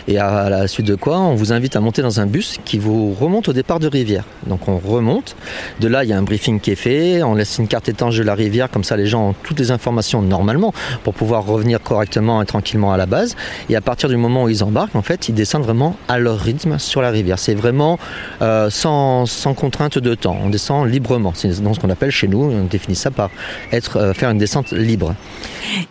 Et 0.06 0.16
à, 0.18 0.48
la 0.48 0.68
suite 0.68 0.86
de 0.86 0.94
quoi, 0.94 1.18
on 1.18 1.34
vous 1.34 1.52
invite 1.52 1.74
à 1.74 1.80
monter 1.80 2.02
dans 2.02 2.20
un 2.20 2.26
bus 2.26 2.60
qui 2.64 2.78
vous 2.78 3.12
remonte 3.12 3.48
au 3.48 3.52
départ 3.52 3.80
de 3.80 3.88
Rivière. 3.88 4.24
Donc 4.46 4.68
on 4.68 4.78
remonte. 4.78 5.34
De 5.80 5.88
là, 5.88 6.04
il 6.04 6.10
y 6.10 6.12
a 6.12 6.18
un 6.18 6.22
briefing 6.22 6.60
qui 6.60 6.70
est 6.70 6.76
fait. 6.76 7.24
On 7.24 7.34
laisse 7.34 7.58
une 7.58 7.66
carte 7.66 7.88
étanche 7.88 8.16
de 8.16 8.22
la 8.22 8.36
rivière, 8.36 8.70
comme 8.70 8.84
ça 8.84 8.96
les 8.96 9.06
gens 9.06 9.30
ont 9.30 9.34
toutes 9.42 9.58
les 9.58 9.72
informations 9.72 10.22
normalement 10.22 10.72
pour 11.02 11.14
pouvoir 11.14 11.44
revenir 11.44 11.82
correctement 11.82 12.40
et 12.40 12.46
tranquillement 12.46 12.92
à 12.92 12.96
la 12.96 13.06
base. 13.06 13.34
Et 13.68 13.74
à 13.74 13.80
partir 13.80 14.08
du 14.08 14.16
moment 14.16 14.44
où 14.44 14.48
ils 14.48 14.62
embarquent, 14.62 14.94
en 14.94 15.02
fait, 15.02 15.28
ils 15.28 15.34
descendent 15.34 15.64
vraiment 15.64 15.96
à 16.06 16.20
leur 16.20 16.38
rythme 16.38 16.78
sur 16.78 17.02
la 17.02 17.10
rivière. 17.10 17.40
C'est 17.40 17.54
vraiment 17.54 17.98
euh, 18.42 18.70
sans, 18.70 19.26
sans 19.26 19.54
contrainte 19.54 19.98
de 19.98 20.14
temps. 20.14 20.36
On 20.42 20.50
descend 20.50 20.88
librement. 20.88 21.32
C'est 21.34 21.52
ce 21.52 21.80
qu'on 21.80 21.90
appelle 21.90 22.10
chez 22.10 22.28
nous, 22.28 22.42
on 22.42 22.64
définit 22.64 22.96
ça 22.96 23.10
par 23.10 23.30
être, 23.72 23.98
euh, 23.98 24.14
faire 24.14 24.30
une 24.30 24.38
descente 24.38 24.72
libre. 24.72 25.14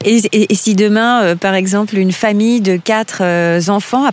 Et, 0.05 0.21
si 0.55 0.75
demain, 0.75 1.23
euh, 1.23 1.35
par 1.35 1.55
exemple, 1.55 1.97
une 1.97 2.11
famille 2.11 2.61
de 2.61 2.77
quatre 2.77 3.23
enfants 3.69 4.05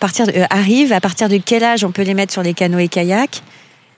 arrive, 0.51 0.93
à 0.93 1.01
partir 1.01 1.29
de 1.29 1.39
quel 1.39 1.65
âge 1.65 1.85
on 1.85 1.93
peut 1.93 2.03
les 2.03 2.15
mettre 2.15 2.33
sur 2.33 2.43
les 2.43 2.55
canoës 2.55 2.85
et 2.85 2.89
kayaks? 2.89 3.43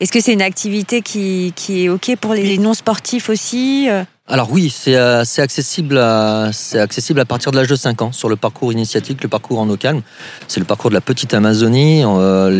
Est-ce 0.00 0.10
que 0.10 0.20
c'est 0.20 0.32
une 0.32 0.42
activité 0.42 1.00
qui, 1.00 1.52
qui, 1.54 1.84
est 1.84 1.88
OK 1.88 2.16
pour 2.20 2.34
les 2.34 2.58
non 2.58 2.74
sportifs 2.74 3.28
aussi 3.28 3.88
alors 4.28 4.50
oui, 4.52 4.70
c'est 4.70 4.96
accessible, 4.96 5.98
à, 5.98 6.50
accessible 6.74 7.20
à 7.20 7.24
partir 7.24 7.50
de 7.50 7.56
l'âge 7.56 7.66
de 7.66 7.74
5 7.74 8.02
ans 8.02 8.12
sur 8.12 8.28
le 8.28 8.36
parcours 8.36 8.72
initiatique, 8.72 9.22
le 9.22 9.28
parcours 9.28 9.58
en 9.58 9.68
eau 9.68 9.76
calme. 9.76 10.00
C'est 10.48 10.60
le 10.60 10.64
parcours 10.64 10.90
de 10.90 10.94
la 10.94 11.00
petite 11.00 11.34
Amazonie. 11.34 12.04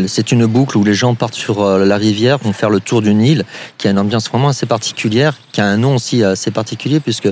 c'est 0.08 0.32
une 0.32 0.46
boucle 0.46 0.76
où 0.76 0.84
les 0.84 0.92
gens 0.92 1.14
partent 1.14 1.34
sur 1.34 1.64
la 1.78 1.96
rivière, 1.96 2.38
vont 2.38 2.52
faire 2.52 2.68
le 2.68 2.80
tour 2.80 3.00
d'une 3.00 3.22
île 3.22 3.44
qui 3.78 3.86
a 3.86 3.92
une 3.92 3.98
ambiance 3.98 4.28
vraiment 4.28 4.48
assez 4.48 4.66
particulière, 4.66 5.38
qui 5.52 5.60
a 5.60 5.66
un 5.66 5.76
nom 5.76 5.94
aussi 5.94 6.24
assez 6.24 6.50
particulier 6.50 6.98
puisque 6.98 7.30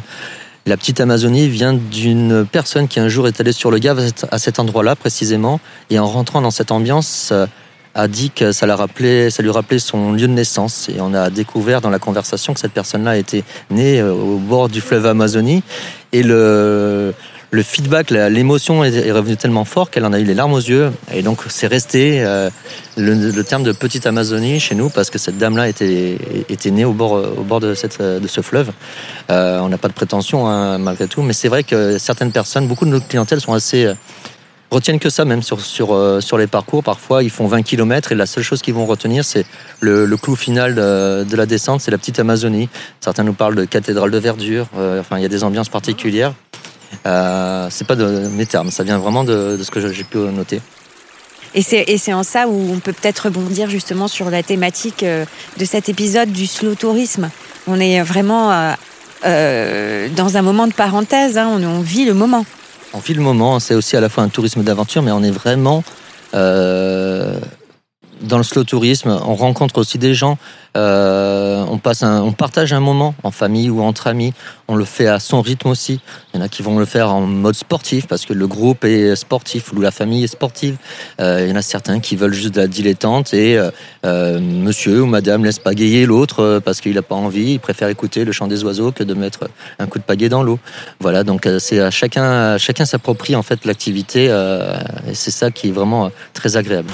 la 0.66 0.76
petite 0.76 1.00
Amazonie 1.00 1.48
vient 1.48 1.72
d'une 1.72 2.46
personne 2.46 2.86
qui 2.86 3.00
un 3.00 3.08
jour 3.08 3.26
est 3.26 3.40
allée 3.40 3.52
sur 3.52 3.70
le 3.70 3.78
Gave 3.78 4.12
à 4.30 4.38
cet 4.38 4.58
endroit-là 4.58 4.94
précisément, 4.94 5.58
et 5.88 5.98
en 5.98 6.06
rentrant 6.06 6.42
dans 6.42 6.50
cette 6.50 6.70
ambiance, 6.70 7.30
euh, 7.32 7.46
a 7.94 8.08
dit 8.08 8.30
que 8.30 8.52
ça, 8.52 8.66
rappelait, 8.74 9.30
ça 9.30 9.42
lui 9.42 9.50
rappelait 9.50 9.78
son 9.78 10.12
lieu 10.12 10.26
de 10.28 10.32
naissance. 10.32 10.88
Et 10.88 11.00
on 11.00 11.14
a 11.14 11.30
découvert 11.30 11.80
dans 11.80 11.90
la 11.90 11.98
conversation 11.98 12.54
que 12.54 12.60
cette 12.60 12.72
personne-là 12.72 13.16
était 13.16 13.44
née 13.70 14.00
euh, 14.00 14.12
au 14.12 14.38
bord 14.38 14.68
du 14.68 14.80
fleuve 14.80 15.06
Amazonie. 15.06 15.62
Et 16.12 16.22
le, 16.22 17.14
le 17.50 17.62
feedback, 17.62 18.10
l'émotion 18.10 18.84
est 18.84 19.10
revenue 19.10 19.36
tellement 19.36 19.64
fort 19.64 19.90
qu'elle 19.90 20.04
en 20.04 20.12
a 20.12 20.20
eu 20.20 20.24
les 20.24 20.34
larmes 20.34 20.52
aux 20.52 20.60
yeux. 20.60 20.92
Et 21.12 21.22
donc, 21.22 21.40
c'est 21.48 21.66
resté 21.66 22.22
euh, 22.24 22.48
le, 22.96 23.42
terme 23.42 23.64
de 23.64 23.72
petite 23.72 24.06
Amazonie 24.06 24.60
chez 24.60 24.74
nous 24.74 24.88
parce 24.88 25.10
que 25.10 25.18
cette 25.18 25.38
dame-là 25.38 25.68
était, 25.68 26.16
était 26.48 26.70
née 26.70 26.84
au 26.84 26.92
bord, 26.92 27.12
au 27.12 27.42
bord 27.42 27.60
de, 27.60 27.74
cette, 27.74 28.00
de 28.00 28.28
ce 28.28 28.40
fleuve. 28.40 28.70
Euh, 29.30 29.58
on 29.60 29.68
n'a 29.68 29.78
pas 29.78 29.88
de 29.88 29.94
prétention, 29.94 30.48
hein, 30.48 30.78
malgré 30.78 31.08
tout, 31.08 31.22
mais 31.22 31.32
c'est 31.32 31.48
vrai 31.48 31.64
que 31.64 31.98
certaines 31.98 32.30
personnes, 32.30 32.68
beaucoup 32.68 32.84
de 32.84 32.90
nos 32.90 33.00
clientèles 33.00 33.40
sont 33.40 33.52
assez 33.52 33.92
retiennent 34.70 34.98
que 34.98 35.10
ça 35.10 35.24
même 35.24 35.42
sur, 35.42 35.60
sur, 35.60 36.22
sur 36.22 36.38
les 36.38 36.46
parcours. 36.46 36.82
Parfois, 36.82 37.22
ils 37.22 37.30
font 37.30 37.46
20 37.46 37.62
km 37.62 38.12
et 38.12 38.14
la 38.14 38.26
seule 38.26 38.44
chose 38.44 38.62
qu'ils 38.62 38.74
vont 38.74 38.86
retenir, 38.86 39.24
c'est 39.24 39.44
le, 39.80 40.06
clou 40.16 40.36
final 40.36 40.74
de, 40.74 41.36
la 41.36 41.46
descente, 41.46 41.80
c'est 41.80 41.90
la 41.90 41.98
petite 41.98 42.18
Amazonie. 42.18 42.68
Certains 43.00 43.24
nous 43.24 43.32
parlent 43.32 43.56
de 43.56 43.64
cathédrale 43.64 44.10
de 44.10 44.18
verdure. 44.18 44.68
enfin, 44.74 45.18
il 45.18 45.22
y 45.22 45.26
a 45.26 45.28
des 45.28 45.44
ambiances 45.44 45.68
particulières. 45.68 46.34
Euh, 47.06 47.68
c'est 47.70 47.86
pas 47.86 47.96
de 47.96 48.28
mes 48.28 48.46
termes, 48.46 48.70
ça 48.70 48.82
vient 48.82 48.98
vraiment 48.98 49.24
de, 49.24 49.58
ce 49.62 49.70
que 49.70 49.92
j'ai 49.92 50.04
pu 50.04 50.18
noter. 50.18 50.60
Et 51.54 51.62
c'est 51.62 52.12
en 52.12 52.22
ça 52.22 52.46
où 52.46 52.72
on 52.72 52.78
peut 52.78 52.92
peut-être 52.92 53.24
rebondir 53.24 53.68
justement 53.68 54.06
sur 54.06 54.30
la 54.30 54.42
thématique 54.42 55.02
euh, 55.02 55.24
de 55.58 55.64
cet 55.64 55.88
épisode 55.88 56.30
du 56.30 56.46
slow 56.46 56.76
tourisme. 56.76 57.30
On 57.66 57.80
est 57.80 58.00
vraiment 58.02 58.74
euh, 59.24 60.08
dans 60.14 60.36
un 60.36 60.42
moment 60.42 60.68
de 60.68 60.72
parenthèse, 60.72 61.38
hein, 61.38 61.48
on, 61.60 61.80
vit 61.80 62.04
le 62.04 62.14
moment. 62.14 62.44
On 62.92 62.98
vit 62.98 63.14
le 63.14 63.22
moment, 63.22 63.60
c'est 63.60 63.74
aussi 63.74 63.96
à 63.96 64.00
la 64.00 64.08
fois 64.08 64.24
un 64.24 64.28
tourisme 64.28 64.62
d'aventure, 64.62 65.02
mais 65.02 65.12
on 65.12 65.22
est 65.22 65.30
vraiment 65.30 65.84
dans 68.20 68.38
le 68.38 68.44
slow 68.44 68.64
tourisme, 68.64 69.18
on 69.26 69.34
rencontre 69.34 69.78
aussi 69.78 69.98
des 69.98 70.14
gens, 70.14 70.38
euh, 70.76 71.64
on, 71.68 71.78
passe 71.78 72.02
on 72.02 72.32
partage 72.32 72.72
un 72.72 72.80
moment 72.80 73.14
en 73.22 73.30
famille 73.30 73.70
ou 73.70 73.82
entre 73.82 74.06
amis, 74.06 74.32
on 74.68 74.76
le 74.76 74.84
fait 74.84 75.06
à 75.06 75.18
son 75.18 75.40
rythme 75.40 75.68
aussi. 75.68 76.00
Il 76.32 76.38
y 76.38 76.42
en 76.42 76.44
a 76.44 76.48
qui 76.48 76.62
vont 76.62 76.78
le 76.78 76.84
faire 76.84 77.12
en 77.12 77.22
mode 77.22 77.54
sportif 77.54 78.06
parce 78.06 78.26
que 78.26 78.32
le 78.32 78.46
groupe 78.46 78.84
est 78.84 79.16
sportif 79.16 79.72
ou 79.72 79.80
la 79.80 79.90
famille 79.90 80.24
est 80.24 80.28
sportive. 80.28 80.76
Euh, 81.20 81.40
il 81.44 81.50
y 81.50 81.52
en 81.52 81.56
a 81.56 81.62
certains 81.62 82.00
qui 82.00 82.14
veulent 82.14 82.32
juste 82.32 82.54
de 82.54 82.60
la 82.60 82.66
dilettante 82.66 83.34
et 83.34 83.60
euh, 84.04 84.40
monsieur 84.40 85.02
ou 85.02 85.06
madame 85.06 85.44
laisse 85.44 85.58
pagayer 85.58 86.06
l'autre 86.06 86.60
parce 86.64 86.80
qu'il 86.80 86.94
n'a 86.94 87.02
pas 87.02 87.16
envie, 87.16 87.54
il 87.54 87.60
préfère 87.60 87.88
écouter 87.88 88.24
le 88.24 88.32
chant 88.32 88.46
des 88.46 88.62
oiseaux 88.64 88.92
que 88.92 89.02
de 89.02 89.14
mettre 89.14 89.48
un 89.78 89.86
coup 89.86 89.98
de 89.98 90.04
pagaie 90.04 90.28
dans 90.28 90.42
l'eau. 90.42 90.58
Voilà, 91.00 91.24
donc 91.24 91.48
c'est 91.58 91.80
à 91.80 91.90
chacun, 91.90 92.58
chacun 92.58 92.84
s'approprie 92.84 93.34
en 93.34 93.42
fait 93.42 93.64
l'activité 93.64 94.26
et 94.26 95.14
c'est 95.14 95.30
ça 95.30 95.50
qui 95.50 95.68
est 95.68 95.72
vraiment 95.72 96.10
très 96.34 96.56
agréable. 96.56 96.90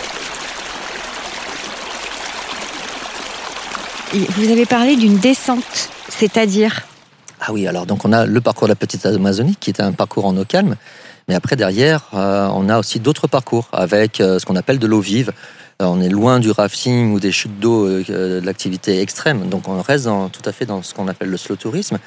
Vous 4.12 4.50
avez 4.50 4.66
parlé 4.66 4.96
d'une 4.96 5.18
descente, 5.18 5.90
c'est-à-dire 6.08 6.82
Ah 7.40 7.52
oui, 7.52 7.66
alors 7.66 7.86
donc 7.86 8.04
on 8.04 8.12
a 8.12 8.24
le 8.24 8.40
parcours 8.40 8.68
de 8.68 8.72
la 8.72 8.76
Petite 8.76 9.04
Amazonie 9.04 9.56
qui 9.58 9.70
est 9.70 9.80
un 9.80 9.92
parcours 9.92 10.26
en 10.26 10.36
eau 10.36 10.44
calme, 10.44 10.76
mais 11.28 11.34
après 11.34 11.56
derrière, 11.56 12.08
euh, 12.14 12.48
on 12.54 12.68
a 12.68 12.78
aussi 12.78 13.00
d'autres 13.00 13.26
parcours 13.26 13.68
avec 13.72 14.20
euh, 14.20 14.38
ce 14.38 14.46
qu'on 14.46 14.54
appelle 14.54 14.78
de 14.78 14.86
l'eau 14.86 15.00
vive. 15.00 15.32
Euh, 15.82 15.86
on 15.86 16.00
est 16.00 16.08
loin 16.08 16.40
du 16.40 16.50
rafting 16.50 17.12
ou 17.12 17.20
des 17.20 17.32
chutes 17.32 17.60
d'eau 17.60 17.86
de 17.86 18.40
l'activité 18.42 19.00
extrême, 19.02 19.48
donc 19.50 19.68
on 19.68 19.82
reste 19.82 20.08
tout 20.32 20.48
à 20.48 20.52
fait 20.52 20.64
dans 20.64 20.82
ce 20.82 20.94
qu'on 20.94 21.06
appelle 21.06 21.28
le 21.28 21.36
slow 21.36 21.56
tourisme. 21.56 21.98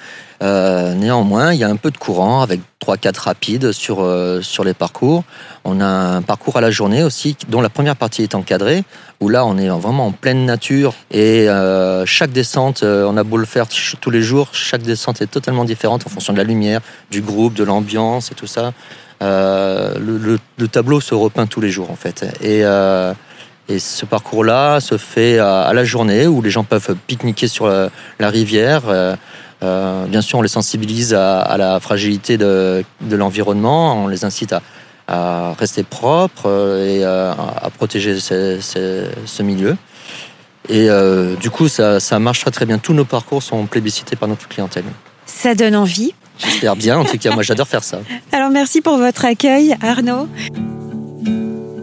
néanmoins, 0.41 1.53
il 1.53 1.59
y 1.59 1.63
a 1.63 1.69
un 1.69 1.75
peu 1.75 1.91
de 1.91 1.97
courant 1.97 2.41
avec 2.41 2.61
3-4 2.83 3.19
rapides 3.19 3.71
sur, 3.71 3.97
sur 4.41 4.63
les 4.63 4.73
parcours. 4.73 5.23
On 5.65 5.81
a 5.81 5.85
un 5.85 6.21
parcours 6.23 6.57
à 6.57 6.61
la 6.61 6.71
journée 6.71 7.03
aussi, 7.03 7.35
dont 7.49 7.61
la 7.61 7.69
première 7.69 7.95
partie 7.95 8.23
est 8.23 8.33
encadrée, 8.33 8.83
où 9.19 9.29
là 9.29 9.45
on 9.45 9.57
est 9.57 9.69
vraiment 9.69 10.07
en 10.07 10.11
pleine 10.11 10.45
nature 10.45 10.95
et 11.11 11.47
chaque 12.05 12.31
descente, 12.31 12.81
on 12.83 13.17
a 13.17 13.23
beau 13.23 13.37
le 13.37 13.45
faire 13.45 13.67
tous 13.67 14.09
les 14.09 14.23
jours, 14.23 14.49
chaque 14.53 14.81
descente 14.81 15.21
est 15.21 15.27
totalement 15.27 15.65
différente 15.65 16.07
en 16.07 16.09
fonction 16.09 16.33
de 16.33 16.39
la 16.39 16.43
lumière, 16.43 16.81
du 17.11 17.21
groupe, 17.21 17.53
de 17.53 17.63
l'ambiance 17.63 18.31
et 18.31 18.35
tout 18.35 18.47
ça. 18.47 18.73
le, 19.21 20.39
le, 20.57 20.67
tableau 20.67 21.01
se 21.01 21.13
repeint 21.13 21.45
tous 21.45 21.61
les 21.61 21.69
jours 21.69 21.91
en 21.91 21.95
fait. 21.95 22.25
Et 22.41 22.63
et 23.69 23.77
ce 23.77 24.05
parcours-là 24.05 24.79
se 24.79 24.97
fait 24.97 25.37
à, 25.37 25.71
la 25.73 25.83
journée 25.83 26.27
où 26.27 26.41
les 26.41 26.49
gens 26.49 26.63
peuvent 26.63 26.95
pique-niquer 27.07 27.47
sur 27.47 27.67
la, 27.67 28.29
rivière. 28.29 28.83
Euh, 28.87 29.15
euh, 29.61 30.05
bien 30.07 30.21
sûr, 30.21 30.39
on 30.39 30.41
les 30.41 30.47
sensibilise 30.47 31.13
à, 31.13 31.55
la 31.57 31.79
fragilité 31.79 32.37
de, 32.37 32.83
l'environnement, 33.11 34.03
on 34.03 34.07
les 34.07 34.25
incite 34.25 34.55
à, 35.07 35.53
rester 35.59 35.83
propres 35.83 36.47
euh, 36.47 36.85
et 36.85 37.03
à, 37.03 37.69
protéger 37.77 38.19
ce, 38.19 39.43
milieu. 39.43 39.77
Et 40.67 40.87
du 41.39 41.49
coup, 41.51 41.67
ça, 41.67 41.99
ça 41.99 42.19
marche 42.19 42.41
très 42.41 42.51
très 42.51 42.65
bien. 42.65 42.79
Tous 42.79 42.93
nos 42.93 43.05
parcours 43.05 43.43
sont 43.43 43.65
plébiscités 43.67 44.15
par 44.15 44.27
notre 44.27 44.47
clientèle. 44.47 44.85
Ça 45.25 45.53
donne 45.53 45.75
envie. 45.75 46.13
J'espère 46.39 46.75
bien, 46.75 46.97
en 46.97 47.05
tout 47.05 47.17
cas, 47.17 47.33
moi 47.33 47.43
j'adore 47.43 47.67
faire 47.67 47.83
ça. 47.83 47.99
Alors 48.31 48.49
merci 48.49 48.81
pour 48.81 48.97
votre 48.97 49.25
accueil, 49.25 49.75
Arnaud. 49.81 50.27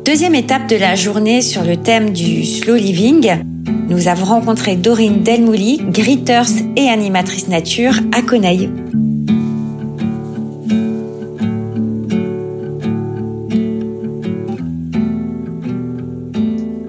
Deuxième 0.07 0.37
étape 0.37 0.69
de 0.69 0.77
la 0.77 0.95
journée 0.95 1.43
sur 1.43 1.65
le 1.65 1.77
thème 1.77 2.13
du 2.13 2.45
slow 2.45 2.77
living, 2.77 3.43
nous 3.89 4.07
avons 4.07 4.27
rencontré 4.27 4.77
Dorine 4.77 5.25
Delmouli, 5.25 5.81
gritters 5.83 6.63
et 6.77 6.89
animatrice 6.89 7.49
nature 7.49 7.95
à 8.13 8.23
Coneil. 8.23 8.71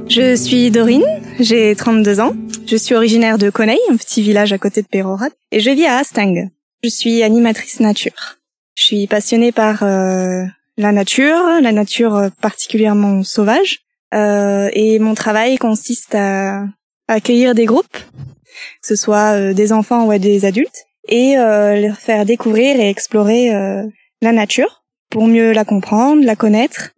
Je 0.08 0.36
suis 0.36 0.70
Dorine, 0.70 1.04
j'ai 1.40 1.76
32 1.76 2.20
ans. 2.20 2.34
Je 2.68 2.78
suis 2.78 2.94
originaire 2.94 3.40
de 3.40 3.50
Coneil, 3.50 3.80
un 3.90 3.98
petit 3.98 4.22
village 4.22 4.54
à 4.54 4.60
côté 4.60 4.84
de 4.84 4.88
Pérorat, 4.88 5.30
et 5.52 5.60
je 5.60 5.72
vis 5.72 5.88
à 5.88 5.98
Astang. 5.98 6.52
Je 6.84 6.90
suis 6.90 7.24
animatrice 7.24 7.80
nature. 7.80 8.38
Je 8.76 8.84
suis 8.84 9.08
passionnée 9.08 9.52
par 9.52 9.82
euh, 9.82 10.44
la 10.78 10.92
nature, 10.92 11.60
la 11.62 11.72
nature 11.72 12.30
particulièrement 12.42 13.24
sauvage, 13.24 13.80
euh, 14.14 14.70
et 14.74 15.00
mon 15.00 15.16
travail 15.16 15.58
consiste 15.58 16.16
à 16.16 16.64
accueillir 17.08 17.56
des 17.56 17.66
groupes, 17.66 17.98
que 17.98 18.88
ce 18.88 18.96
soit 18.96 19.36
euh, 19.36 19.54
des 19.54 19.74
enfants 19.74 20.06
ou 20.06 20.18
des 20.18 20.46
adultes, 20.46 20.86
et 21.08 21.38
euh, 21.38 21.80
leur 21.80 21.98
faire 21.98 22.26
découvrir 22.26 22.80
et 22.80 22.90
explorer 22.90 23.54
euh, 23.54 23.84
la 24.22 24.32
nature 24.32 24.84
pour 25.10 25.28
mieux 25.28 25.52
la 25.52 25.66
comprendre, 25.66 26.24
la 26.24 26.36
connaître 26.36 26.92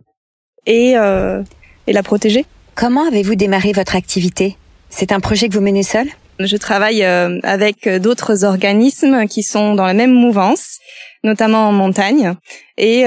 et, 0.66 0.94
et 0.94 1.94
la 1.94 2.04
protéger. 2.04 2.46
Comment 2.74 3.08
avez-vous 3.08 3.36
démarré 3.36 3.72
votre 3.72 3.96
activité? 3.96 4.58
C'est 4.90 5.12
un 5.12 5.20
projet 5.20 5.48
que 5.48 5.54
vous 5.54 5.62
menez 5.62 5.84
seul? 5.84 6.08
Je 6.40 6.58
travaille 6.58 7.04
avec 7.04 7.90
d'autres 7.90 8.46
organismes 8.46 9.28
qui 9.28 9.44
sont 9.44 9.76
dans 9.76 9.86
la 9.86 9.94
même 9.94 10.14
mouvance, 10.14 10.78
notamment 11.24 11.68
en 11.68 11.72
montagne, 11.74 12.34
et 12.78 13.04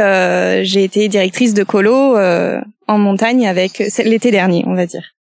j'ai 0.63 0.85
été 0.85 1.09
directrice 1.09 1.55
de 1.55 1.65
colo 1.65 2.17
en 2.17 2.99
montagne 2.99 3.49
avec 3.49 3.83
l'été 4.05 4.31
dernier, 4.31 4.65
on 4.67 4.75
va 4.75 4.85
dire. 4.85 5.15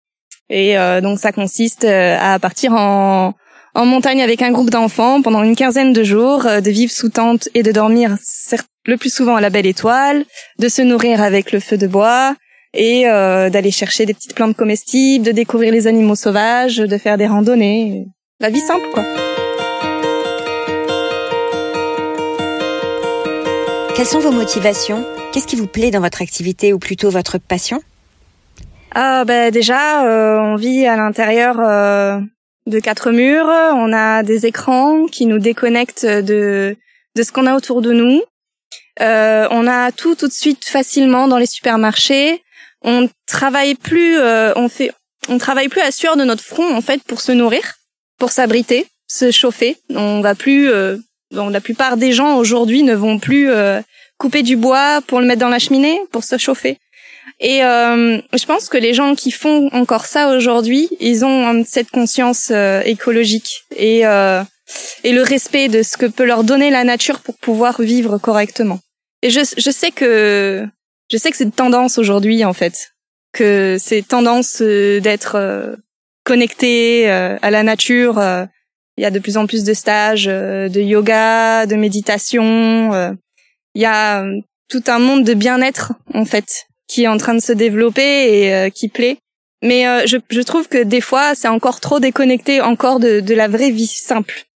Et 0.49 0.77
donc 1.03 1.19
ça 1.19 1.33
consiste 1.33 1.85
à 1.85 2.39
partir 2.39 2.73
en 2.73 3.35
en 3.79 3.87
montagne 3.87 4.23
avec 4.23 4.43
un 4.43 4.51
groupe 4.51 4.71
d'enfants 4.71 5.23
pendant 5.23 5.45
une 5.45 5.55
quinzaine 5.55 5.93
de 5.93 6.03
jours, 6.03 6.47
euh, 6.47 6.61
de 6.61 6.71
vivre 6.71 6.93
sous 6.93 7.11
tente 7.11 7.49
et 7.55 7.63
de 7.63 7.71
dormir 7.71 8.17
le 8.87 8.97
plus 8.97 9.15
souvent 9.15 9.37
à 9.37 9.41
la 9.41 9.51
belle 9.51 9.67
étoile, 9.67 10.25
de 10.59 10.69
se 10.69 10.83
nourrir 10.83 11.23
avec 11.23 11.53
le 11.53 11.61
feu 11.61 11.77
de 11.77 11.87
bois 11.87 12.35
et 12.79 13.09
euh, 13.09 13.51
d'aller 13.51 13.73
chercher 13.73 14.07
des 14.07 14.15
petites 14.15 14.35
plantes 14.35 14.57
comestibles, 14.57 15.27
de 15.27 15.33
découvrir 15.33 15.73
les 15.73 15.89
animaux 15.89 16.15
sauvages, 16.15 16.77
de 16.77 16.97
faire 16.97 17.19
des 17.19 17.27
randonnées. 17.27 18.07
La 18.41 18.51
vie 18.51 18.61
simple, 18.61 18.87
quoi. 18.95 19.03
Quelles 23.97 24.07
sont 24.07 24.21
vos 24.21 24.31
motivations? 24.31 25.05
Qu'est-ce 25.33 25.49
qui 25.49 25.57
vous 25.57 25.67
plaît 25.67 25.91
dans 25.91 26.01
votre 26.01 26.23
activité 26.23 26.73
ou 26.73 26.79
plutôt 26.79 27.11
votre 27.11 27.39
passion? 27.39 27.83
Ah 28.95 29.25
ben 29.25 29.51
déjà, 29.51 30.07
euh, 30.07 30.39
on 30.39 30.55
vit 30.55 30.87
à 30.87 30.97
l'intérieur 30.97 31.57
de 32.67 32.79
quatre 32.79 33.11
murs, 33.11 33.47
on 33.75 33.93
a 33.93 34.23
des 34.23 34.47
écrans 34.47 35.07
qui 35.07 35.27
nous 35.27 35.39
déconnectent 35.39 36.07
de 36.07 36.77
de 37.17 37.23
ce 37.25 37.33
qu'on 37.33 37.47
a 37.47 37.57
autour 37.57 37.83
de 37.83 37.93
nous. 37.93 38.23
Euh, 39.01 39.49
on 39.51 39.67
a 39.67 39.91
tout 39.91 40.15
tout 40.15 40.29
de 40.29 40.33
suite 40.33 40.65
facilement 40.65 41.27
dans 41.27 41.39
les 41.39 41.47
supermarchés. 41.47 42.43
On 42.83 43.09
travaille 43.27 43.75
plus, 43.75 44.19
euh, 44.19 44.53
on 44.57 44.69
fait, 44.69 44.93
on 45.29 45.39
travaille 45.39 45.69
plus 45.69 45.81
à 45.81 45.91
sueur 45.91 46.17
de 46.17 46.25
notre 46.25 46.45
front 46.45 46.75
en 46.75 46.81
fait 46.81 47.03
pour 47.03 47.21
se 47.21 47.33
nourrir, 47.33 47.75
pour 48.19 48.31
s'abriter, 48.31 48.87
se 49.09 49.31
chauffer. 49.31 49.77
On 49.91 50.21
va 50.21 50.35
plus, 50.35 50.71
euh, 50.71 50.97
la 51.31 51.61
plupart 51.61 51.97
des 51.97 52.13
gens 52.13 52.37
aujourd'hui 52.37 52.83
ne 52.83 52.95
vont 52.95 53.19
plus 53.19 53.51
euh, 53.51 53.81
couper 54.19 54.43
du 54.43 54.57
bois 54.57 55.01
pour 55.07 55.21
le 55.21 55.27
mettre 55.27 55.41
dans 55.41 55.49
la 55.49 55.59
cheminée 55.59 56.01
pour 56.11 56.25
se 56.25 56.39
chauffer. 56.39 56.79
Et 57.41 57.63
euh, 57.63 58.21
je 58.33 58.45
pense 58.47 58.69
que 58.69 58.77
les 58.77 58.95
gens 58.95 59.15
qui 59.15 59.31
font 59.31 59.69
encore 59.73 60.07
ça 60.07 60.29
aujourd'hui, 60.37 60.89
ils 60.99 61.25
ont 61.25 61.65
cette 61.65 61.91
conscience 61.91 62.49
euh, 62.51 62.83
écologique 62.85 63.65
et 63.77 64.07
euh, 64.07 64.43
et 65.05 65.13
le 65.13 65.23
respect 65.23 65.69
de 65.69 65.83
ce 65.83 65.97
que 65.97 66.07
peut 66.07 66.25
leur 66.25 66.45
donner 66.45 66.71
la 66.71 66.85
nature 66.85 67.21
pour 67.21 67.37
pouvoir 67.39 67.81
vivre 67.81 68.19
correctement. 68.19 68.81
Et 69.23 69.31
je, 69.31 69.41
je 69.57 69.71
sais 69.71 69.91
que 69.91 70.67
je 71.11 71.17
sais 71.17 71.31
que 71.31 71.37
c'est 71.37 71.55
tendance 71.55 71.99
aujourd'hui 71.99 72.45
en 72.45 72.53
fait, 72.53 72.93
que 73.33 73.77
c'est 73.81 74.07
tendance 74.07 74.61
euh, 74.61 75.01
d'être 75.01 75.37
euh, 75.37 75.77
connecté 76.25 77.09
à 77.09 77.51
la 77.51 77.63
nature. 77.63 78.23
Il 78.99 79.03
y 79.03 79.07
a 79.07 79.11
de 79.11 79.19
plus 79.19 79.39
en 79.39 79.47
plus 79.47 79.65
de 79.65 79.73
stages 79.73 80.27
de 80.27 80.81
yoga, 80.81 81.65
de 81.65 81.75
méditation. 81.75 83.17
Il 83.75 83.81
y 83.81 83.87
a 83.87 84.27
tout 84.69 84.83
un 84.89 84.99
monde 84.99 85.25
de 85.25 85.33
bien-être 85.33 85.95
en 86.13 86.27
fait 86.27 86.69
qui 86.89 87.05
est 87.05 87.09
en 87.09 87.19
train 87.19 87.35
de 87.35 87.41
se 87.41 87.53
développer 87.53 88.03
et 88.03 88.55
euh, 88.55 88.71
qui 88.71 88.89
plaît. 88.89 89.19
Mais 89.63 89.87
euh, 89.87 90.07
je, 90.07 90.41
trouve 90.41 90.69
que 90.69 90.83
des 90.83 91.01
fois, 91.01 91.35
c'est 91.35 91.49
encore 91.49 91.81
trop 91.81 92.01
déconnecté 92.01 92.61
encore 92.61 92.99
de, 92.99 93.35
la 93.35 93.49
vraie 93.49 93.71
vie 93.71 93.87
simple. 93.87 94.47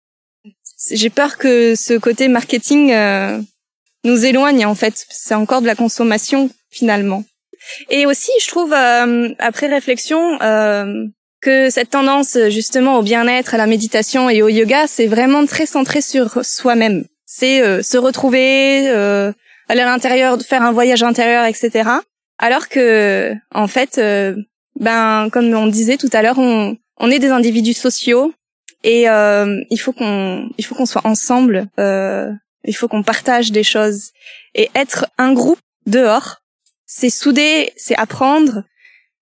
J'ai 0.91 1.09
peur 1.09 1.37
que 1.37 1.75
ce 1.75 1.93
côté 1.93 2.27
marketing 2.27 2.91
euh, 2.91 3.39
nous 4.03 4.25
éloigne 4.25 4.65
en 4.65 4.75
fait. 4.75 5.05
C'est 5.09 5.35
encore 5.35 5.61
de 5.61 5.67
la 5.67 5.75
consommation 5.75 6.49
finalement. 6.69 7.23
Et 7.89 8.05
aussi, 8.05 8.31
je 8.41 8.47
trouve, 8.47 8.73
après 8.73 9.67
réflexion, 9.67 10.37
que 11.41 11.69
cette 11.69 11.91
tendance 11.91 12.37
justement 12.49 12.99
au 12.99 13.03
bien-être, 13.03 13.53
à 13.53 13.57
la 13.57 13.67
méditation 13.67 14.29
et 14.29 14.41
au 14.41 14.49
yoga, 14.49 14.85
c'est 14.87 15.07
vraiment 15.07 15.45
très 15.45 15.65
centré 15.65 16.01
sur 16.01 16.43
soi-même. 16.43 17.05
C'est 17.25 17.61
se 17.81 17.97
retrouver, 17.97 18.89
aller 18.89 19.81
à 19.81 19.85
l'intérieur, 19.85 20.41
faire 20.41 20.61
un 20.61 20.73
voyage 20.73 21.03
intérieur, 21.03 21.45
etc. 21.45 21.89
Alors 22.37 22.67
que, 22.67 23.33
en 23.53 23.67
fait, 23.67 23.97
euh, 23.97 24.35
ben, 24.79 25.29
comme 25.31 25.53
on 25.53 25.67
disait 25.67 25.97
tout 25.97 26.09
à 26.13 26.21
l'heure, 26.21 26.39
on, 26.39 26.75
on 26.97 27.11
est 27.11 27.19
des 27.19 27.29
individus 27.29 27.73
sociaux 27.73 28.33
et 28.83 29.09
euh, 29.09 29.61
il 29.69 29.77
faut 29.77 29.93
qu'on, 29.93 30.49
il 30.57 30.65
faut 30.65 30.75
qu'on 30.75 30.85
soit 30.85 31.05
ensemble. 31.05 31.67
Il 32.65 32.75
faut 32.75 32.87
qu'on 32.87 33.03
partage 33.03 33.51
des 33.51 33.63
choses 33.63 34.11
et 34.55 34.69
être 34.75 35.07
un 35.17 35.33
groupe 35.33 35.59
dehors, 35.85 36.37
c'est 36.85 37.09
souder, 37.09 37.73
c'est 37.75 37.95
apprendre, 37.95 38.63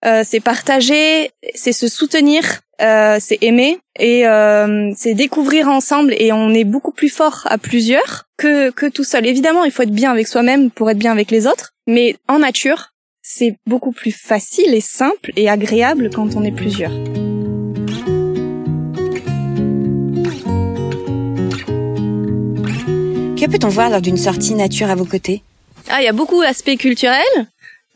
euh, 0.06 0.23
c'est 0.25 0.39
partager, 0.39 1.32
c'est 1.54 1.73
se 1.73 1.88
soutenir, 1.88 2.62
euh, 2.82 3.17
c'est 3.19 3.38
aimer 3.41 3.77
et 3.99 4.27
euh, 4.27 4.91
c'est 4.95 5.13
découvrir 5.13 5.67
ensemble 5.67 6.13
et 6.17 6.32
on 6.32 6.54
est 6.54 6.63
beaucoup 6.63 6.91
plus 6.91 7.10
fort 7.10 7.41
à 7.45 7.58
plusieurs 7.58 8.25
que 8.38 8.71
que 8.71 8.88
tout 8.88 9.04
seul. 9.04 9.27
Évidemment, 9.27 9.63
il 9.63 9.71
faut 9.71 9.84
être 9.84 9.91
bien 9.91 10.12
avec 10.12 10.27
soi-même 10.27 10.71
pour 10.71 10.89
être 10.89 10.97
bien 10.97 11.12
avec 11.12 11.30
les 11.30 11.45
autres, 11.45 11.73
mais 11.88 12.15
en 12.27 12.39
nature, 12.39 12.89
c'est 13.21 13.58
beaucoup 13.67 13.91
plus 13.91 14.12
facile 14.12 14.73
et 14.73 14.82
simple 14.82 15.32
et 15.36 15.49
agréable 15.49 16.10
quand 16.13 16.36
on 16.36 16.43
est 16.43 16.51
plusieurs. 16.51 16.91
Que 23.41 23.47
peut-on 23.47 23.69
voir 23.69 23.89
lors 23.89 24.01
d'une 24.01 24.17
sortie 24.17 24.54
nature 24.54 24.91
à 24.91 24.93
vos 24.93 25.04
côtés? 25.04 25.41
Ah, 25.89 25.99
il 25.99 26.06
y 26.06 26.08
a 26.08 26.13
beaucoup 26.13 26.43
d'aspects 26.43 26.77
culturels 26.77 27.47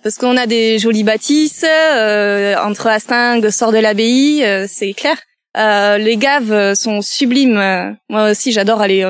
parce 0.01 0.15
qu'on 0.15 0.37
a 0.37 0.47
des 0.47 0.79
jolies 0.79 1.03
bâtisses 1.03 1.63
euh, 1.63 2.55
entre 2.57 2.87
Astingue, 2.87 3.51
sort 3.51 3.71
de 3.71 3.77
l'abbaye, 3.77 4.43
euh, 4.43 4.65
c'est 4.67 4.93
clair. 4.93 5.15
Euh, 5.55 5.99
les 5.99 6.17
gaves 6.17 6.51
euh, 6.51 6.73
sont 6.73 7.03
sublimes. 7.03 7.59
Euh, 7.59 7.91
moi 8.09 8.31
aussi, 8.31 8.51
j'adore 8.51 8.81
aller, 8.81 9.05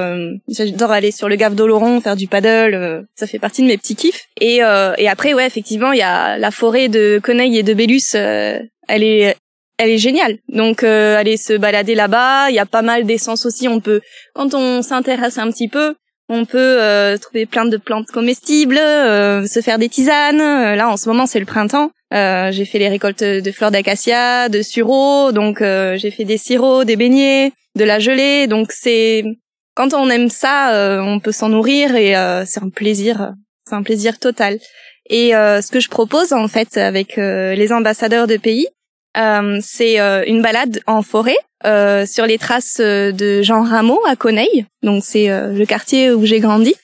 j'adore 0.50 0.92
aller 0.92 1.12
sur 1.12 1.30
le 1.30 1.38
gave 1.38 1.56
d'Oloron, 1.56 2.02
faire 2.02 2.18
du 2.18 2.28
paddle. 2.28 3.06
ça 3.16 3.28
fait 3.28 3.40
partie 3.40 3.62
de 3.62 3.68
mes 3.68 3.78
petits 3.78 3.96
kiffs. 3.96 4.26
Et, 4.42 4.58
et 4.58 5.08
après, 5.08 5.34
ouais, 5.34 5.48
effectivement, 5.48 5.94
il 5.94 6.00
y 6.00 6.02
a 6.04 6.38
la 6.38 6.52
forêt 6.52 6.90
de 6.90 7.18
Coneil 7.24 7.58
et 7.58 7.64
de 7.64 7.74
Bélus. 7.74 8.14
elle 8.14 8.60
est, 8.90 9.38
elle 9.78 9.90
est 9.90 9.98
géniale. 9.98 10.40
Donc, 10.50 10.84
aller 10.84 11.38
se 11.38 11.54
balader 11.54 11.96
là-bas. 11.96 12.50
Il 12.50 12.56
y 12.56 12.60
a 12.60 12.66
pas 12.66 12.82
mal 12.82 13.06
d'essence 13.06 13.46
aussi. 13.46 13.70
On 13.70 13.80
peut, 13.80 14.02
quand 14.34 14.54
on 14.54 14.82
s'intéresse 14.82 15.38
un 15.38 15.50
petit 15.50 15.70
peu, 15.70 15.96
on 16.30 16.46
peut 16.46 17.18
trouver 17.22 17.46
plein 17.46 17.66
de 17.66 17.78
plantes 17.78 18.08
comestibles, 18.08 18.78
se 18.78 19.60
faire 19.64 19.78
des 19.78 19.90
tisanes. 19.90 20.38
là, 20.38 20.90
en 20.90 20.98
ce 20.98 21.08
moment, 21.08 21.26
c'est 21.26 21.40
le 21.40 21.46
printemps. 21.46 21.92
Euh, 22.14 22.52
j'ai 22.52 22.66
fait 22.66 22.80
les 22.80 22.88
récoltes 22.88 23.24
de 23.24 23.52
fleurs 23.52 23.72
d'acacia, 23.72 24.48
de 24.48 24.62
sureau, 24.62 25.32
donc 25.32 25.62
euh, 25.62 25.98
j'ai 25.98 26.12
fait 26.12 26.24
des 26.24 26.38
sirops, 26.38 26.86
des 26.86 26.96
beignets, 26.96 27.52
de 27.76 27.84
la 27.84 28.00
gelée. 28.00 28.48
Donc 28.48 28.72
c'est 28.72 29.26
quand 29.74 29.94
on 29.94 30.10
aime 30.10 30.30
ça, 30.30 30.74
euh, 30.76 31.02
on 31.02 31.20
peut 31.20 31.32
s'en 31.32 31.50
nourrir 31.50 31.96
et 31.96 32.14
c'est 32.46 32.64
un 32.64 32.70
plaisir, 32.70 33.34
c'est 33.68 33.76
un 33.76 33.84
plaisir 33.84 34.20
total. 34.20 34.60
Et 35.10 35.32
ce 35.32 35.72
que 35.72 35.80
je 35.80 35.90
propose 35.90 36.34
en 36.34 36.48
fait 36.48 36.78
avec 36.78 37.18
les 37.18 37.72
ambassadeurs 37.72 38.28
de 38.28 38.38
pays, 38.38 38.68
c'est 39.62 40.00
une 40.28 40.42
balade 40.42 40.82
en 40.88 41.02
forêt 41.02 41.38
sur 42.06 42.26
les 42.26 42.38
traces 42.38 42.80
de 42.80 43.42
Jean 43.42 43.64
Rameau 43.64 44.00
à 44.08 44.16
Coneil. 44.16 44.66
Donc 44.84 45.04
c'est 45.06 45.28
le 45.28 45.66
quartier 45.66 46.12
où 46.12 46.26
j'ai 46.26 46.40
grandi. 46.40 46.76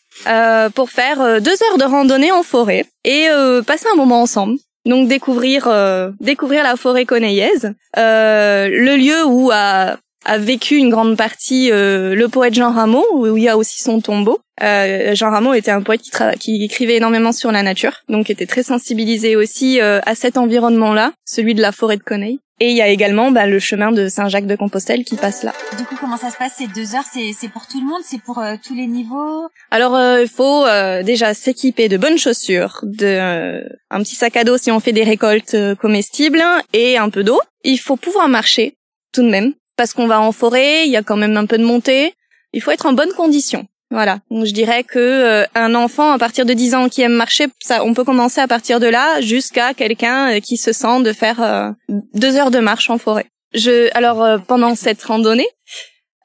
pour 0.76 0.90
faire 0.90 1.42
deux 1.42 1.52
heures 1.52 1.78
de 1.78 1.84
randonnée 1.84 2.32
en 2.32 2.44
forêt 2.44 2.86
et 3.04 3.28
passer 3.66 3.88
un 3.92 3.96
moment 3.96 4.22
ensemble. 4.22 4.58
Donc 4.86 5.08
découvrir 5.08 5.68
euh, 5.68 6.12
découvrir 6.20 6.64
la 6.64 6.76
forêt 6.76 7.06
coneillaise, 7.06 7.74
euh, 7.98 8.68
le 8.68 8.96
lieu 8.96 9.26
où 9.26 9.52
a, 9.52 9.98
a 10.26 10.38
vécu 10.38 10.76
une 10.76 10.90
grande 10.90 11.18
partie 11.18 11.72
euh, 11.72 12.16
le 12.16 12.28
poète 12.28 12.54
Jean 12.54 12.72
Rameau, 12.72 13.06
où 13.14 13.38
il 13.38 13.44
y 13.44 13.50
a 13.50 13.58
aussi 13.58 13.82
son 13.82 14.02
tombeau. 14.02 14.40
Euh, 14.62 15.16
Jean 15.16 15.32
Rameau 15.32 15.54
était 15.54 15.72
un 15.72 15.82
poète 15.82 16.02
qui, 16.02 16.12
qui 16.40 16.64
écrivait 16.64 16.98
énormément 16.98 17.32
sur 17.32 17.52
la 17.52 17.64
nature, 17.64 18.02
donc 18.10 18.30
était 18.30 18.46
très 18.46 18.64
sensibilisé 18.64 19.36
aussi 19.36 19.80
à 19.82 20.16
cet 20.16 20.38
environnement-là, 20.38 21.14
celui 21.26 21.56
de 21.56 21.62
la 21.62 21.72
forêt 21.72 21.98
de 21.98 22.04
Coneille. 22.04 22.40
Et 22.64 22.70
il 22.70 22.78
y 22.78 22.82
a 22.84 22.90
également 22.90 23.32
bah, 23.32 23.48
le 23.48 23.58
chemin 23.58 23.92
de 23.92 24.08
Saint-Jacques-de-Compostelle 24.08 25.04
qui 25.04 25.16
passe 25.16 25.42
là. 25.42 25.52
Du 25.80 25.84
coup, 25.84 25.96
comment 26.00 26.16
ça 26.16 26.30
se 26.30 26.38
passe 26.38 26.54
ces 26.60 26.68
deux 26.68 26.94
heures? 26.94 27.06
C'est 27.12 27.50
pour 27.50 27.66
tout 27.66 27.80
le 27.80 27.88
monde? 27.88 28.02
C'est 28.06 28.22
pour 28.22 28.38
euh, 28.38 28.54
tous 28.64 28.76
les 28.76 28.86
niveaux? 28.86 29.48
Alors, 29.72 29.96
euh, 29.96 30.22
il 30.22 30.30
faut 30.30 30.64
euh, 30.68 31.02
déjà 31.02 31.34
s'équiper 31.34 31.90
de 31.90 31.98
bonnes 31.98 32.20
chaussures, 32.20 32.80
de 32.84 33.64
un 33.90 34.04
petit 34.04 34.14
sac 34.14 34.38
à 34.38 34.44
dos 34.44 34.60
si 34.60 34.70
on 34.70 34.80
fait 34.80 34.92
des 34.92 35.04
récoltes 35.04 35.58
comestibles 35.80 36.44
et 36.74 37.00
un 37.00 37.10
peu 37.10 37.24
d'eau. 37.24 37.42
Il 37.64 37.80
faut 37.80 37.96
pouvoir 37.96 38.30
marcher 38.30 38.76
tout 39.12 39.24
de 39.24 39.30
même. 39.30 39.54
Parce 39.82 39.96
qu'on 39.96 40.06
va 40.06 40.22
en 40.22 40.32
forêt, 40.32 40.86
il 40.86 40.92
y 40.92 40.96
a 40.96 41.02
quand 41.02 41.18
même 41.18 41.36
un 41.38 41.48
peu 41.48 41.58
de 41.58 41.64
montée. 41.64 42.14
Il 42.54 42.62
faut 42.62 42.70
être 42.70 42.86
en 42.86 42.94
bonne 42.94 43.14
condition. 43.14 43.66
Voilà. 43.90 44.20
Donc 44.30 44.46
je 44.46 44.54
dirais 44.54 44.84
que 44.84 45.00
euh, 45.00 45.44
un 45.56 45.74
enfant 45.74 46.12
à 46.12 46.20
partir 46.20 46.46
de 46.46 46.54
10 46.54 46.76
ans 46.76 46.88
qui 46.88 47.02
aime 47.02 47.14
marcher, 47.14 47.48
ça, 47.60 47.84
on 47.84 47.96
peut 47.96 48.04
commencer 48.04 48.40
à 48.42 48.48
partir 48.48 48.80
de 48.80 48.86
là 48.86 49.22
jusqu'à 49.22 49.74
quelqu'un 49.74 50.36
euh, 50.36 50.40
qui 50.40 50.58
se 50.58 50.72
sent 50.72 51.02
de 51.02 51.12
faire 51.14 51.42
euh, 51.42 51.72
deux 52.14 52.36
heures 52.36 52.52
de 52.52 52.60
marche 52.60 52.92
en 52.92 53.00
forêt. 53.00 53.26
Je, 53.56 53.90
alors 53.98 54.40
pendant 54.44 54.76
cette 54.76 55.02
randonnée, 55.02 55.50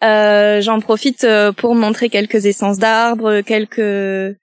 j'en 0.02 0.78
profite 0.80 1.26
pour 1.56 1.74
montrer 1.74 2.10
quelques 2.10 2.44
essences 2.44 2.78
d'arbres, 2.78 3.40
quelques 3.40 4.36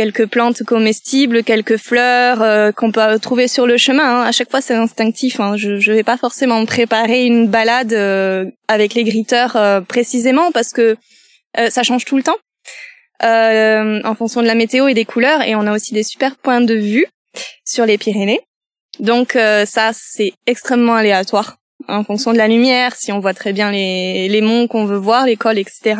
quelques 0.00 0.26
plantes 0.26 0.62
comestibles, 0.64 1.44
quelques 1.44 1.76
fleurs 1.76 2.74
qu'on 2.74 2.90
peut 2.90 3.18
trouver 3.18 3.48
sur 3.48 3.66
le 3.66 3.76
chemin. 3.76 4.20
Hein. 4.20 4.22
À 4.22 4.32
chaque 4.32 4.50
fois, 4.50 4.60
c'est 4.60 4.74
instinctif. 4.74 5.40
Hein. 5.40 5.56
Je 5.56 5.72
ne 5.72 5.94
vais 5.94 6.02
pas 6.02 6.16
forcément 6.16 6.64
préparer 6.64 7.26
une 7.26 7.48
balade 7.48 7.92
avec 8.68 8.94
les 8.94 9.04
gritteurs 9.04 9.84
précisément 9.86 10.52
parce 10.52 10.70
que 10.70 10.96
ça 11.68 11.82
change 11.82 12.04
tout 12.04 12.16
le 12.16 12.22
temps 12.22 12.36
euh, 13.22 14.00
en 14.04 14.14
fonction 14.14 14.40
de 14.40 14.46
la 14.46 14.54
météo 14.54 14.88
et 14.88 14.94
des 14.94 15.04
couleurs. 15.04 15.42
Et 15.42 15.54
on 15.54 15.66
a 15.66 15.74
aussi 15.74 15.92
des 15.92 16.02
super 16.02 16.36
points 16.36 16.60
de 16.60 16.74
vue 16.74 17.06
sur 17.64 17.84
les 17.84 17.98
Pyrénées. 17.98 18.40
Donc 18.98 19.36
euh, 19.36 19.66
ça, 19.66 19.90
c'est 19.92 20.32
extrêmement 20.46 20.94
aléatoire 20.94 21.56
en 21.88 22.04
fonction 22.04 22.32
de 22.32 22.38
la 22.38 22.46
lumière, 22.46 22.94
si 22.94 23.10
on 23.10 23.20
voit 23.20 23.34
très 23.34 23.52
bien 23.52 23.70
les, 23.70 24.28
les 24.28 24.40
monts 24.42 24.68
qu'on 24.68 24.84
veut 24.84 24.98
voir, 24.98 25.26
les 25.26 25.36
cols, 25.36 25.58
etc. 25.58 25.96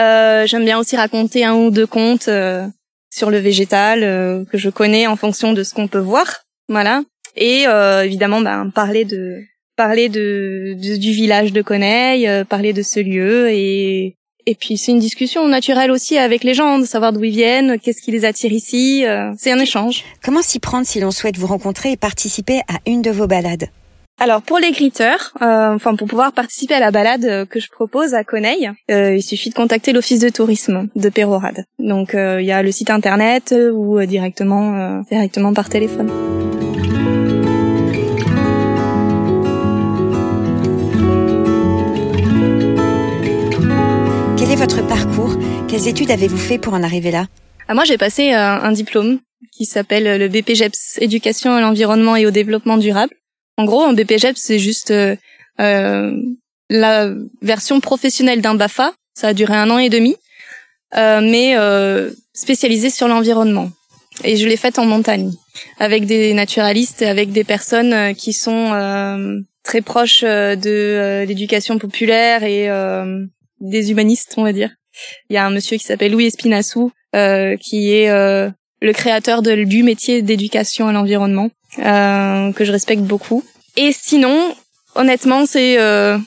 Euh, 0.00 0.46
J'aime 0.46 0.64
bien 0.64 0.78
aussi 0.78 0.96
raconter 0.96 1.44
un 1.44 1.54
ou 1.54 1.70
deux 1.70 1.86
contes 1.86 2.28
euh, 2.28 2.66
sur 3.10 3.30
le 3.30 3.38
végétal 3.38 4.02
euh, 4.02 4.44
que 4.44 4.58
je 4.58 4.70
connais 4.70 5.06
en 5.06 5.16
fonction 5.16 5.52
de 5.52 5.62
ce 5.62 5.74
qu'on 5.74 5.88
peut 5.88 5.98
voir, 5.98 6.44
voilà. 6.68 7.02
Et 7.36 7.64
évidemment, 8.04 8.40
ben, 8.40 8.70
parler 8.74 9.04
de 9.04 9.38
parler 9.76 10.08
de, 10.08 10.74
de, 10.76 10.96
du 10.96 11.12
village 11.12 11.52
de 11.52 11.62
Coneille, 11.62 12.28
parler 12.48 12.72
de 12.72 12.82
ce 12.82 12.98
lieu 12.98 13.48
et 13.50 14.16
et 14.46 14.54
puis 14.54 14.76
c'est 14.78 14.92
une 14.92 14.98
discussion 14.98 15.46
naturelle 15.46 15.90
aussi 15.90 16.18
avec 16.18 16.44
les 16.44 16.54
gens, 16.54 16.78
de 16.78 16.84
savoir 16.84 17.12
d'où 17.12 17.22
ils 17.24 17.30
viennent, 17.30 17.78
qu'est-ce 17.78 18.02
qui 18.02 18.10
les 18.10 18.24
attire 18.24 18.52
ici. 18.52 19.04
Euh, 19.06 19.32
c'est 19.38 19.52
un 19.52 19.58
échange. 19.58 20.04
Comment 20.24 20.42
s'y 20.42 20.58
prendre 20.58 20.86
si 20.86 21.00
l'on 21.00 21.10
souhaite 21.10 21.36
vous 21.36 21.46
rencontrer 21.46 21.92
et 21.92 21.96
participer 21.96 22.60
à 22.68 22.78
une 22.86 23.02
de 23.02 23.10
vos 23.10 23.26
balades? 23.26 23.68
Alors 24.20 24.42
pour 24.42 24.58
les 24.58 24.70
gritteurs, 24.70 25.32
euh, 25.42 25.74
enfin 25.74 25.96
pour 25.96 26.06
pouvoir 26.06 26.32
participer 26.32 26.74
à 26.74 26.80
la 26.80 26.90
balade 26.90 27.24
euh, 27.24 27.44
que 27.46 27.58
je 27.58 27.68
propose 27.70 28.14
à 28.14 28.22
Coneille, 28.22 28.70
il 28.88 29.22
suffit 29.22 29.50
de 29.50 29.54
contacter 29.54 29.92
l'office 29.92 30.20
de 30.20 30.28
tourisme 30.28 30.88
de 30.94 31.08
Pérorade. 31.08 31.64
Donc 31.78 32.10
il 32.14 32.44
y 32.44 32.52
a 32.52 32.62
le 32.62 32.70
site 32.70 32.90
internet 32.90 33.54
ou 33.72 34.00
directement 34.04 35.02
directement 35.10 35.52
par 35.52 35.68
téléphone. 35.68 36.10
votre 44.60 44.86
parcours? 44.86 45.38
Quelles 45.68 45.88
études 45.88 46.10
avez-vous 46.10 46.36
fait 46.36 46.58
pour 46.58 46.74
en 46.74 46.82
arriver 46.82 47.10
là? 47.10 47.28
Ah, 47.66 47.72
Moi, 47.72 47.84
j'ai 47.84 47.96
passé 47.96 48.34
euh, 48.34 48.36
un 48.36 48.72
diplôme 48.72 49.18
qui 49.56 49.64
s'appelle 49.64 50.06
euh, 50.06 50.18
le 50.18 50.28
BPGEPS, 50.28 50.98
Éducation 51.00 51.52
à 51.54 51.62
l'environnement 51.62 52.14
et 52.14 52.26
au 52.26 52.30
développement 52.30 52.76
durable. 52.76 53.14
En 53.60 53.64
gros, 53.66 53.82
un 53.82 53.92
BPGEPS, 53.92 54.40
c'est 54.40 54.58
juste 54.58 54.90
euh, 54.90 55.16
la 56.70 57.10
version 57.42 57.80
professionnelle 57.80 58.40
d'un 58.40 58.54
BAFA. 58.54 58.94
Ça 59.12 59.28
a 59.28 59.34
duré 59.34 59.54
un 59.54 59.68
an 59.68 59.76
et 59.76 59.90
demi, 59.90 60.16
mais 60.94 61.56
spécialisé 62.32 62.88
sur 62.88 63.06
l'environnement. 63.06 63.70
Et 64.24 64.38
je 64.38 64.48
l'ai 64.48 64.56
faite 64.56 64.78
en 64.78 64.86
montagne, 64.86 65.30
avec 65.78 66.06
des 66.06 66.32
naturalistes, 66.32 67.02
avec 67.02 67.32
des 67.32 67.44
personnes 67.44 68.14
qui 68.14 68.32
sont 68.32 69.42
très 69.62 69.82
proches 69.82 70.22
de 70.22 71.26
l'éducation 71.28 71.78
populaire 71.78 72.42
et 72.44 72.70
des 73.60 73.90
humanistes, 73.90 74.32
on 74.38 74.44
va 74.44 74.54
dire. 74.54 74.70
Il 75.28 75.34
y 75.34 75.36
a 75.36 75.44
un 75.44 75.50
monsieur 75.50 75.76
qui 75.76 75.84
s'appelle 75.84 76.12
Louis 76.12 76.28
Espinassou, 76.28 76.92
euh, 77.14 77.56
qui 77.56 77.92
est 77.92 78.08
euh, 78.08 78.50
le 78.80 78.92
créateur 78.92 79.42
du 79.42 79.82
métier 79.82 80.22
d'éducation 80.22 80.88
à 80.88 80.92
l'environnement, 80.92 81.50
euh, 81.78 82.52
que 82.52 82.64
je 82.64 82.72
respecte 82.72 83.02
beaucoup. 83.02 83.44
Et 83.76 83.92
sinon, 83.92 84.54
honnêtement, 84.96 85.46
c'est 85.46 85.78
euh, 85.78 86.18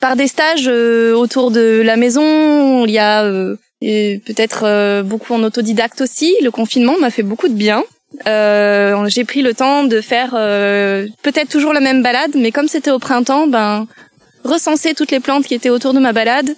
par 0.00 0.16
des 0.16 0.26
stages 0.26 0.66
euh, 0.66 1.14
autour 1.14 1.50
de 1.52 1.82
la 1.84 1.96
maison. 1.96 2.84
Il 2.84 2.90
y 2.90 2.98
a 2.98 3.22
peut-être 3.80 5.02
beaucoup 5.02 5.34
en 5.34 5.42
autodidacte 5.44 6.00
aussi. 6.00 6.34
Le 6.42 6.50
confinement 6.50 6.98
m'a 6.98 7.10
fait 7.10 7.22
beaucoup 7.22 7.48
de 7.48 7.54
bien. 7.54 7.84
j'ai 8.26 9.24
pris 9.24 9.42
le 9.42 9.54
temps 9.54 9.84
de 9.84 10.00
faire 10.00 10.30
peut-être 11.22 11.48
toujours 11.48 11.72
la 11.72 11.80
même 11.80 12.02
balade, 12.02 12.32
mais 12.34 12.50
comme 12.50 12.66
c'était 12.66 12.90
au 12.90 12.98
printemps, 12.98 13.46
ben 13.46 13.86
recenser 14.42 14.94
toutes 14.94 15.10
les 15.10 15.20
plantes 15.20 15.46
qui 15.46 15.54
étaient 15.54 15.70
autour 15.70 15.94
de 15.94 16.00
ma 16.00 16.12
balade, 16.12 16.56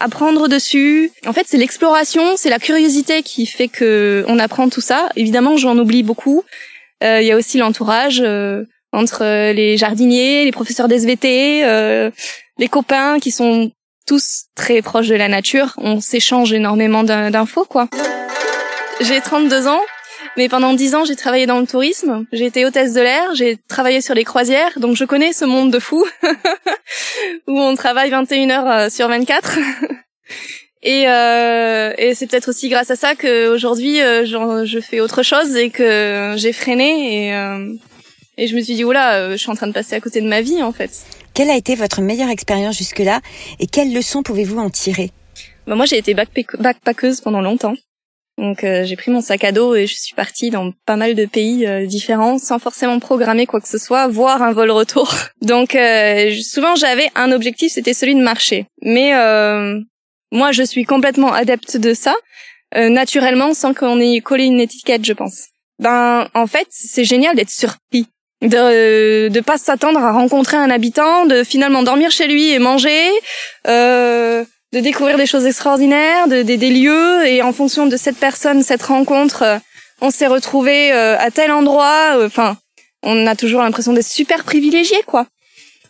apprendre 0.00 0.48
dessus. 0.48 1.12
En 1.26 1.32
fait, 1.32 1.44
c'est 1.46 1.56
l'exploration, 1.56 2.36
c'est 2.36 2.50
la 2.50 2.58
curiosité 2.58 3.22
qui 3.22 3.46
fait 3.46 3.68
que 3.68 4.24
on 4.26 4.38
apprend 4.40 4.68
tout 4.68 4.80
ça. 4.80 5.08
Évidemment, 5.14 5.56
j'en 5.56 5.78
oublie 5.78 6.02
beaucoup. 6.02 6.42
Euh, 7.04 7.20
il 7.20 7.26
y 7.26 7.32
a 7.32 7.36
aussi 7.36 7.58
l'entourage 7.58 8.22
euh, 8.24 8.64
entre 8.92 9.52
les 9.52 9.76
jardiniers, 9.76 10.44
les 10.44 10.52
professeurs 10.52 10.88
d'SVT, 10.88 11.64
euh, 11.64 12.10
les 12.58 12.68
copains 12.68 13.18
qui 13.20 13.30
sont 13.30 13.70
tous 14.06 14.44
très 14.54 14.82
proches 14.82 15.08
de 15.08 15.14
la 15.14 15.28
nature. 15.28 15.74
On 15.78 16.00
s'échange 16.00 16.52
énormément 16.52 17.04
d'infos, 17.04 17.64
quoi. 17.64 17.88
J'ai 19.00 19.20
32 19.20 19.66
ans. 19.66 19.82
Mais 20.36 20.48
pendant 20.48 20.74
dix 20.74 20.94
ans, 20.94 21.04
j'ai 21.04 21.16
travaillé 21.16 21.46
dans 21.46 21.60
le 21.60 21.66
tourisme. 21.66 22.26
J'ai 22.32 22.46
été 22.46 22.64
hôtesse 22.66 22.92
de 22.92 23.00
l'air. 23.00 23.34
J'ai 23.34 23.56
travaillé 23.68 24.00
sur 24.00 24.14
les 24.14 24.24
croisières. 24.24 24.78
Donc, 24.78 24.94
je 24.94 25.04
connais 25.04 25.32
ce 25.32 25.44
monde 25.44 25.70
de 25.70 25.78
fous 25.78 26.06
où 27.46 27.58
on 27.58 27.74
travaille 27.74 28.10
21 28.10 28.50
heures 28.50 28.70
euh, 28.70 28.88
sur 28.90 29.08
24. 29.08 29.58
Et, 30.86 31.08
euh, 31.08 31.92
et 31.98 32.14
c'est 32.14 32.28
peut-être 32.28 32.48
aussi 32.48 32.68
grâce 32.68 32.90
à 32.92 32.96
ça 32.96 33.16
que 33.16 33.48
aujourd'hui, 33.48 34.00
euh, 34.00 34.24
je 34.24 34.80
fais 34.80 35.00
autre 35.00 35.24
chose 35.24 35.56
et 35.56 35.70
que 35.70 36.34
j'ai 36.36 36.52
freiné 36.52 37.26
et, 37.26 37.34
euh, 37.34 37.74
et 38.38 38.46
je 38.46 38.54
me 38.54 38.60
suis 38.60 38.76
dit 38.76 38.84
oula, 38.84 39.32
je 39.32 39.36
suis 39.36 39.50
en 39.50 39.56
train 39.56 39.66
de 39.66 39.72
passer 39.72 39.96
à 39.96 40.00
côté 40.00 40.20
de 40.20 40.28
ma 40.28 40.42
vie 40.42 40.62
en 40.62 40.72
fait. 40.72 41.04
Quelle 41.34 41.50
a 41.50 41.56
été 41.56 41.74
votre 41.74 42.02
meilleure 42.02 42.30
expérience 42.30 42.78
jusque-là 42.78 43.20
et 43.58 43.66
quelles 43.66 43.92
leçons 43.92 44.22
pouvez-vous 44.22 44.58
en 44.58 44.70
tirer? 44.70 45.10
Bah, 45.66 45.74
Moi, 45.74 45.86
j'ai 45.86 45.98
été 45.98 46.14
backpackeuse 46.14 47.20
pendant 47.20 47.40
longtemps. 47.40 47.74
Donc 48.38 48.64
euh, 48.64 48.84
j'ai 48.84 48.96
pris 48.96 49.10
mon 49.10 49.22
sac 49.22 49.44
à 49.44 49.52
dos 49.52 49.74
et 49.74 49.86
je 49.86 49.94
suis 49.94 50.14
partie 50.14 50.50
dans 50.50 50.70
pas 50.84 50.96
mal 50.96 51.14
de 51.14 51.24
pays 51.24 51.66
euh, 51.66 51.86
différents 51.86 52.38
sans 52.38 52.58
forcément 52.58 52.98
programmer 52.98 53.46
quoi 53.46 53.62
que 53.62 53.68
ce 53.68 53.78
soit, 53.78 54.08
voire 54.08 54.42
un 54.42 54.52
vol 54.52 54.70
retour. 54.70 55.12
Donc 55.42 55.74
euh, 55.74 56.30
souvent 56.42 56.74
j'avais 56.74 57.08
un 57.14 57.32
objectif, 57.32 57.72
c'était 57.72 57.94
celui 57.94 58.14
de 58.14 58.20
marcher. 58.20 58.66
Mais 58.82 59.12
moi 60.36 60.52
je 60.52 60.62
suis 60.62 60.84
complètement 60.84 61.32
adepte 61.32 61.76
de 61.76 61.94
ça, 61.94 62.14
naturellement 62.74 63.54
sans 63.54 63.74
qu'on 63.74 63.98
ait 64.00 64.20
collé 64.20 64.44
une 64.44 64.60
étiquette, 64.60 65.04
je 65.04 65.12
pense. 65.12 65.46
Ben 65.78 66.28
en 66.34 66.46
fait 66.46 66.66
c'est 66.70 67.04
génial 67.04 67.36
d'être 67.36 67.50
surpris 67.50 68.06
de 68.42 69.28
de 69.28 69.40
pas 69.40 69.58
s'attendre 69.58 70.00
à 70.00 70.12
rencontrer 70.12 70.56
un 70.56 70.70
habitant, 70.70 71.26
de 71.26 71.42
finalement 71.42 71.82
dormir 71.82 72.10
chez 72.10 72.26
lui 72.26 72.50
et 72.50 72.58
manger, 72.58 73.10
euh, 73.66 74.44
de 74.72 74.80
découvrir 74.80 75.16
des 75.16 75.26
choses 75.26 75.46
extraordinaires, 75.46 76.28
de, 76.28 76.42
des 76.42 76.70
lieux, 76.70 77.26
et 77.26 77.42
en 77.42 77.52
fonction 77.52 77.86
de 77.86 77.96
cette 77.96 78.18
personne, 78.18 78.62
cette 78.62 78.82
rencontre, 78.82 79.42
euh, 79.42 79.58
on 80.00 80.10
s'est 80.10 80.26
retrouvé 80.26 80.92
euh, 80.92 81.16
à 81.18 81.30
tel 81.30 81.50
endroit. 81.50 82.16
Euh, 82.16 82.26
enfin, 82.26 82.58
on 83.02 83.26
a 83.26 83.36
toujours 83.36 83.62
l'impression 83.62 83.92
d'être 83.92 84.06
super 84.06 84.44
privilégié, 84.44 84.96
quoi. 85.06 85.26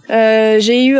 j'ai 0.08 0.84
eu 0.84 0.98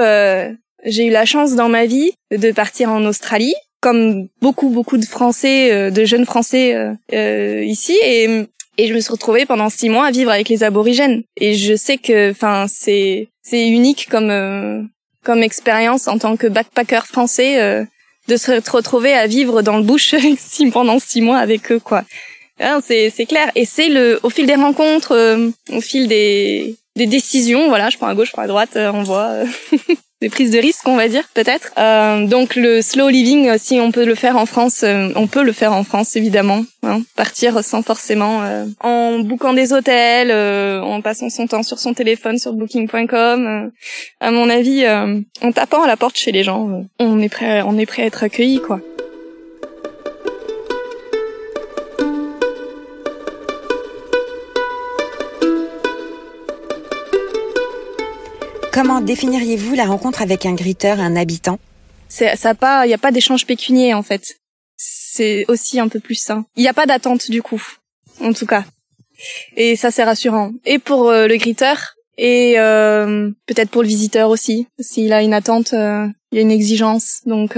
j'ai 0.85 1.07
eu 1.07 1.11
la 1.11 1.25
chance 1.25 1.55
dans 1.55 1.69
ma 1.69 1.87
vie 1.87 2.13
de 2.31 2.53
partir 2.53 2.91
en 2.91 3.05
Australie, 3.05 3.55
comme 3.81 4.29
beaucoup 4.41 4.69
beaucoup 4.69 4.99
de 4.99 5.05
Français, 5.05 5.91
de 5.91 6.05
jeunes 6.05 6.27
Français 6.27 6.77
ici, 7.13 7.97
et 8.03 8.47
et 8.79 8.89
je 8.89 8.95
me 8.95 9.01
suis 9.01 9.13
retrouvée 9.13 9.47
pendant 9.47 9.71
six 9.71 9.89
mois 9.89 10.07
à 10.07 10.11
vivre 10.11 10.31
avec 10.31 10.49
les 10.51 10.63
aborigènes. 10.63 11.23
Et 11.39 11.55
je 11.55 11.75
sais 11.75 11.97
que, 11.97 12.31
enfin, 12.31 12.67
c'est 12.69 13.29
c'est 13.43 13.69
unique 13.69 14.09
comme 14.11 14.91
comme 15.27 15.43
expérience 15.43 16.07
en 16.07 16.19
tant 16.19 16.37
que 16.37 16.47
backpacker 16.47 17.05
français 17.05 17.61
euh, 17.61 17.85
de 18.29 18.37
se 18.37 18.53
retrouver 18.71 19.13
à 19.13 19.27
vivre 19.27 19.61
dans 19.61 19.77
le 19.77 19.83
bush 19.83 20.15
pendant 20.73 20.99
six 21.01 21.21
mois 21.21 21.39
avec 21.39 21.73
eux 21.73 21.81
quoi. 21.81 22.05
Hein, 22.61 22.81
c'est 22.83 23.11
c'est 23.11 23.27
clair 23.27 23.51
et 23.55 23.65
c'est 23.65 23.89
le 23.89 24.21
au 24.23 24.31
fil 24.31 24.47
des 24.47 24.55
rencontres, 24.55 25.13
euh, 25.13 25.51
au 25.73 25.81
fil 25.81 26.07
des 26.07 26.77
des 26.97 27.07
décisions, 27.07 27.69
voilà, 27.69 27.91
je 27.91 27.97
prends 27.97 28.09
à 28.09 28.15
gauche, 28.15 28.29
je 28.29 28.33
prends 28.33 28.43
à 28.43 28.47
droite, 28.47 28.77
euh, 28.77 28.91
on 28.93 29.03
voit 29.03 29.31
des 30.23 30.31
prises 30.31 30.51
de 30.51 30.59
risques, 30.59 30.89
on 30.89 30.97
va 30.97 31.09
dire 31.09 31.25
peut-être. 31.35 31.73
Euh, 31.79 32.27
donc 32.27 32.57
le 32.57 32.81
slow 32.81 33.09
living, 33.09 33.49
euh, 33.49 33.57
si 33.59 33.81
on 33.81 33.93
peut 33.93 34.07
le 34.07 34.15
faire 34.15 34.37
en 34.37 34.47
France, 34.47 34.83
euh, 34.83 35.11
on 35.15 35.27
peut 35.27 35.43
le 35.43 35.53
faire 35.53 35.75
en 35.75 35.85
France 35.85 36.17
évidemment. 36.17 36.65
Hein, 36.83 37.03
partir 37.17 37.63
sans 37.63 37.83
forcément 37.83 38.43
en 38.81 39.19
bouquant 39.19 39.53
des 39.53 39.73
hôtels, 39.73 40.31
en 40.33 41.01
passant 41.01 41.29
son 41.31 41.47
temps 41.49 41.65
sur 41.65 41.81
son 41.81 41.95
téléphone 41.95 42.39
sur 42.39 42.53
Booking.com. 42.53 43.73
à 44.21 44.31
mon 44.31 44.49
avis, 44.49 44.87
en 44.87 45.53
tapant 45.53 45.83
à 45.83 45.89
la 45.89 45.97
porte 45.97 46.17
chez 46.17 46.31
les 46.31 46.45
gens, 46.45 46.85
on 47.01 47.21
est 47.21 47.29
prêt, 47.29 47.63
on 47.63 47.77
est 47.77 47.87
prêt 47.87 48.05
à 48.05 48.07
être 48.07 48.23
accueilli 48.23 48.61
quoi. 48.61 48.81
Comment 58.77 59.01
définiriez-vous 59.01 59.75
la 59.75 59.87
rencontre 59.87 60.21
avec 60.21 60.45
un 60.45 60.55
griteur, 60.55 61.01
un 61.01 61.17
habitant? 61.17 61.59
Ça 62.09 62.55
pas, 62.55 62.87
il 62.87 62.91
y 62.91 62.95
a 62.95 62.99
pas 62.99 63.11
d'échange 63.11 63.47
pécunier 63.47 63.95
en 63.95 64.03
fait. 64.03 64.37
C'est 64.77 65.47
aussi 65.49 65.81
un 65.81 65.89
peu 65.89 65.99
plus 65.99 66.17
sain. 66.17 66.45
Il 66.57 66.61
n'y 66.61 66.69
a 66.69 66.75
pas 66.75 66.85
d'attente 66.85 67.31
du 67.31 67.41
coup, 67.41 67.63
en 68.21 68.35
tout 68.35 68.45
cas. 68.45 68.65
Et 69.57 69.77
ça 69.77 69.91
c'est 69.91 70.05
rassurant. 70.05 70.53
Et 70.67 70.79
pour 70.79 71.09
euh, 71.09 71.27
le 71.27 71.37
griteur 71.39 71.95
et 72.19 72.59
euh, 72.59 73.31
peut-être 73.47 73.71
pour 73.71 73.81
le 73.81 73.89
visiteur 73.89 74.29
aussi, 74.29 74.69
s'il 74.79 75.15
a 75.15 75.23
une 75.23 75.33
attente, 75.33 75.73
euh, 75.73 76.07
il 76.31 76.37
y 76.37 76.39
a 76.39 76.43
une 76.43 76.51
exigence. 76.51 77.23
Donc 77.25 77.57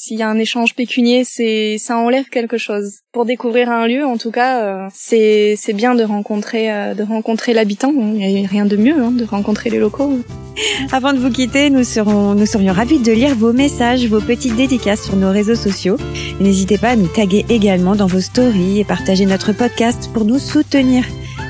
s'il 0.00 0.16
y 0.16 0.22
a 0.22 0.28
un 0.28 0.38
échange 0.38 0.76
pécunier, 0.76 1.24
c'est 1.24 1.76
ça 1.76 1.98
enlève 1.98 2.26
quelque 2.26 2.56
chose. 2.56 2.98
Pour 3.10 3.24
découvrir 3.24 3.68
un 3.68 3.88
lieu, 3.88 4.06
en 4.06 4.16
tout 4.16 4.30
cas, 4.30 4.62
euh, 4.62 4.88
c'est 4.94 5.56
c'est 5.58 5.72
bien 5.72 5.96
de 5.96 6.04
rencontrer 6.04 6.72
euh, 6.72 6.94
de 6.94 7.02
rencontrer 7.02 7.52
l'habitant. 7.52 7.92
Il 7.92 8.12
n'y 8.12 8.44
a 8.44 8.48
rien 8.48 8.64
de 8.64 8.76
mieux 8.76 8.94
hein, 8.94 9.10
de 9.10 9.24
rencontrer 9.24 9.70
les 9.70 9.80
locaux. 9.80 10.20
Avant 10.92 11.12
de 11.12 11.18
vous 11.18 11.32
quitter, 11.32 11.68
nous 11.68 11.82
serons 11.82 12.34
nous 12.36 12.46
serions 12.46 12.72
ravis 12.72 13.00
de 13.00 13.10
lire 13.10 13.34
vos 13.34 13.52
messages, 13.52 14.06
vos 14.06 14.20
petites 14.20 14.54
dédicaces 14.54 15.02
sur 15.02 15.16
nos 15.16 15.32
réseaux 15.32 15.56
sociaux. 15.56 15.96
N'hésitez 16.38 16.78
pas 16.78 16.90
à 16.90 16.96
nous 16.96 17.08
taguer 17.08 17.44
également 17.48 17.96
dans 17.96 18.06
vos 18.06 18.20
stories 18.20 18.78
et 18.78 18.84
partager 18.84 19.26
notre 19.26 19.52
podcast 19.52 20.10
pour 20.14 20.24
nous 20.24 20.38
soutenir. 20.38 21.04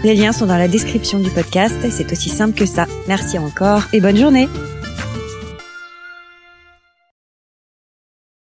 Les 0.04 0.14
liens 0.14 0.32
sont 0.32 0.46
dans 0.46 0.56
la 0.56 0.68
description 0.68 1.18
du 1.18 1.28
podcast. 1.28 1.76
C'est 1.90 2.12
aussi 2.12 2.30
simple 2.30 2.58
que 2.58 2.64
ça. 2.64 2.86
Merci 3.08 3.36
encore 3.36 3.82
et 3.92 4.00
bonne 4.00 4.16
journée. 4.16 4.48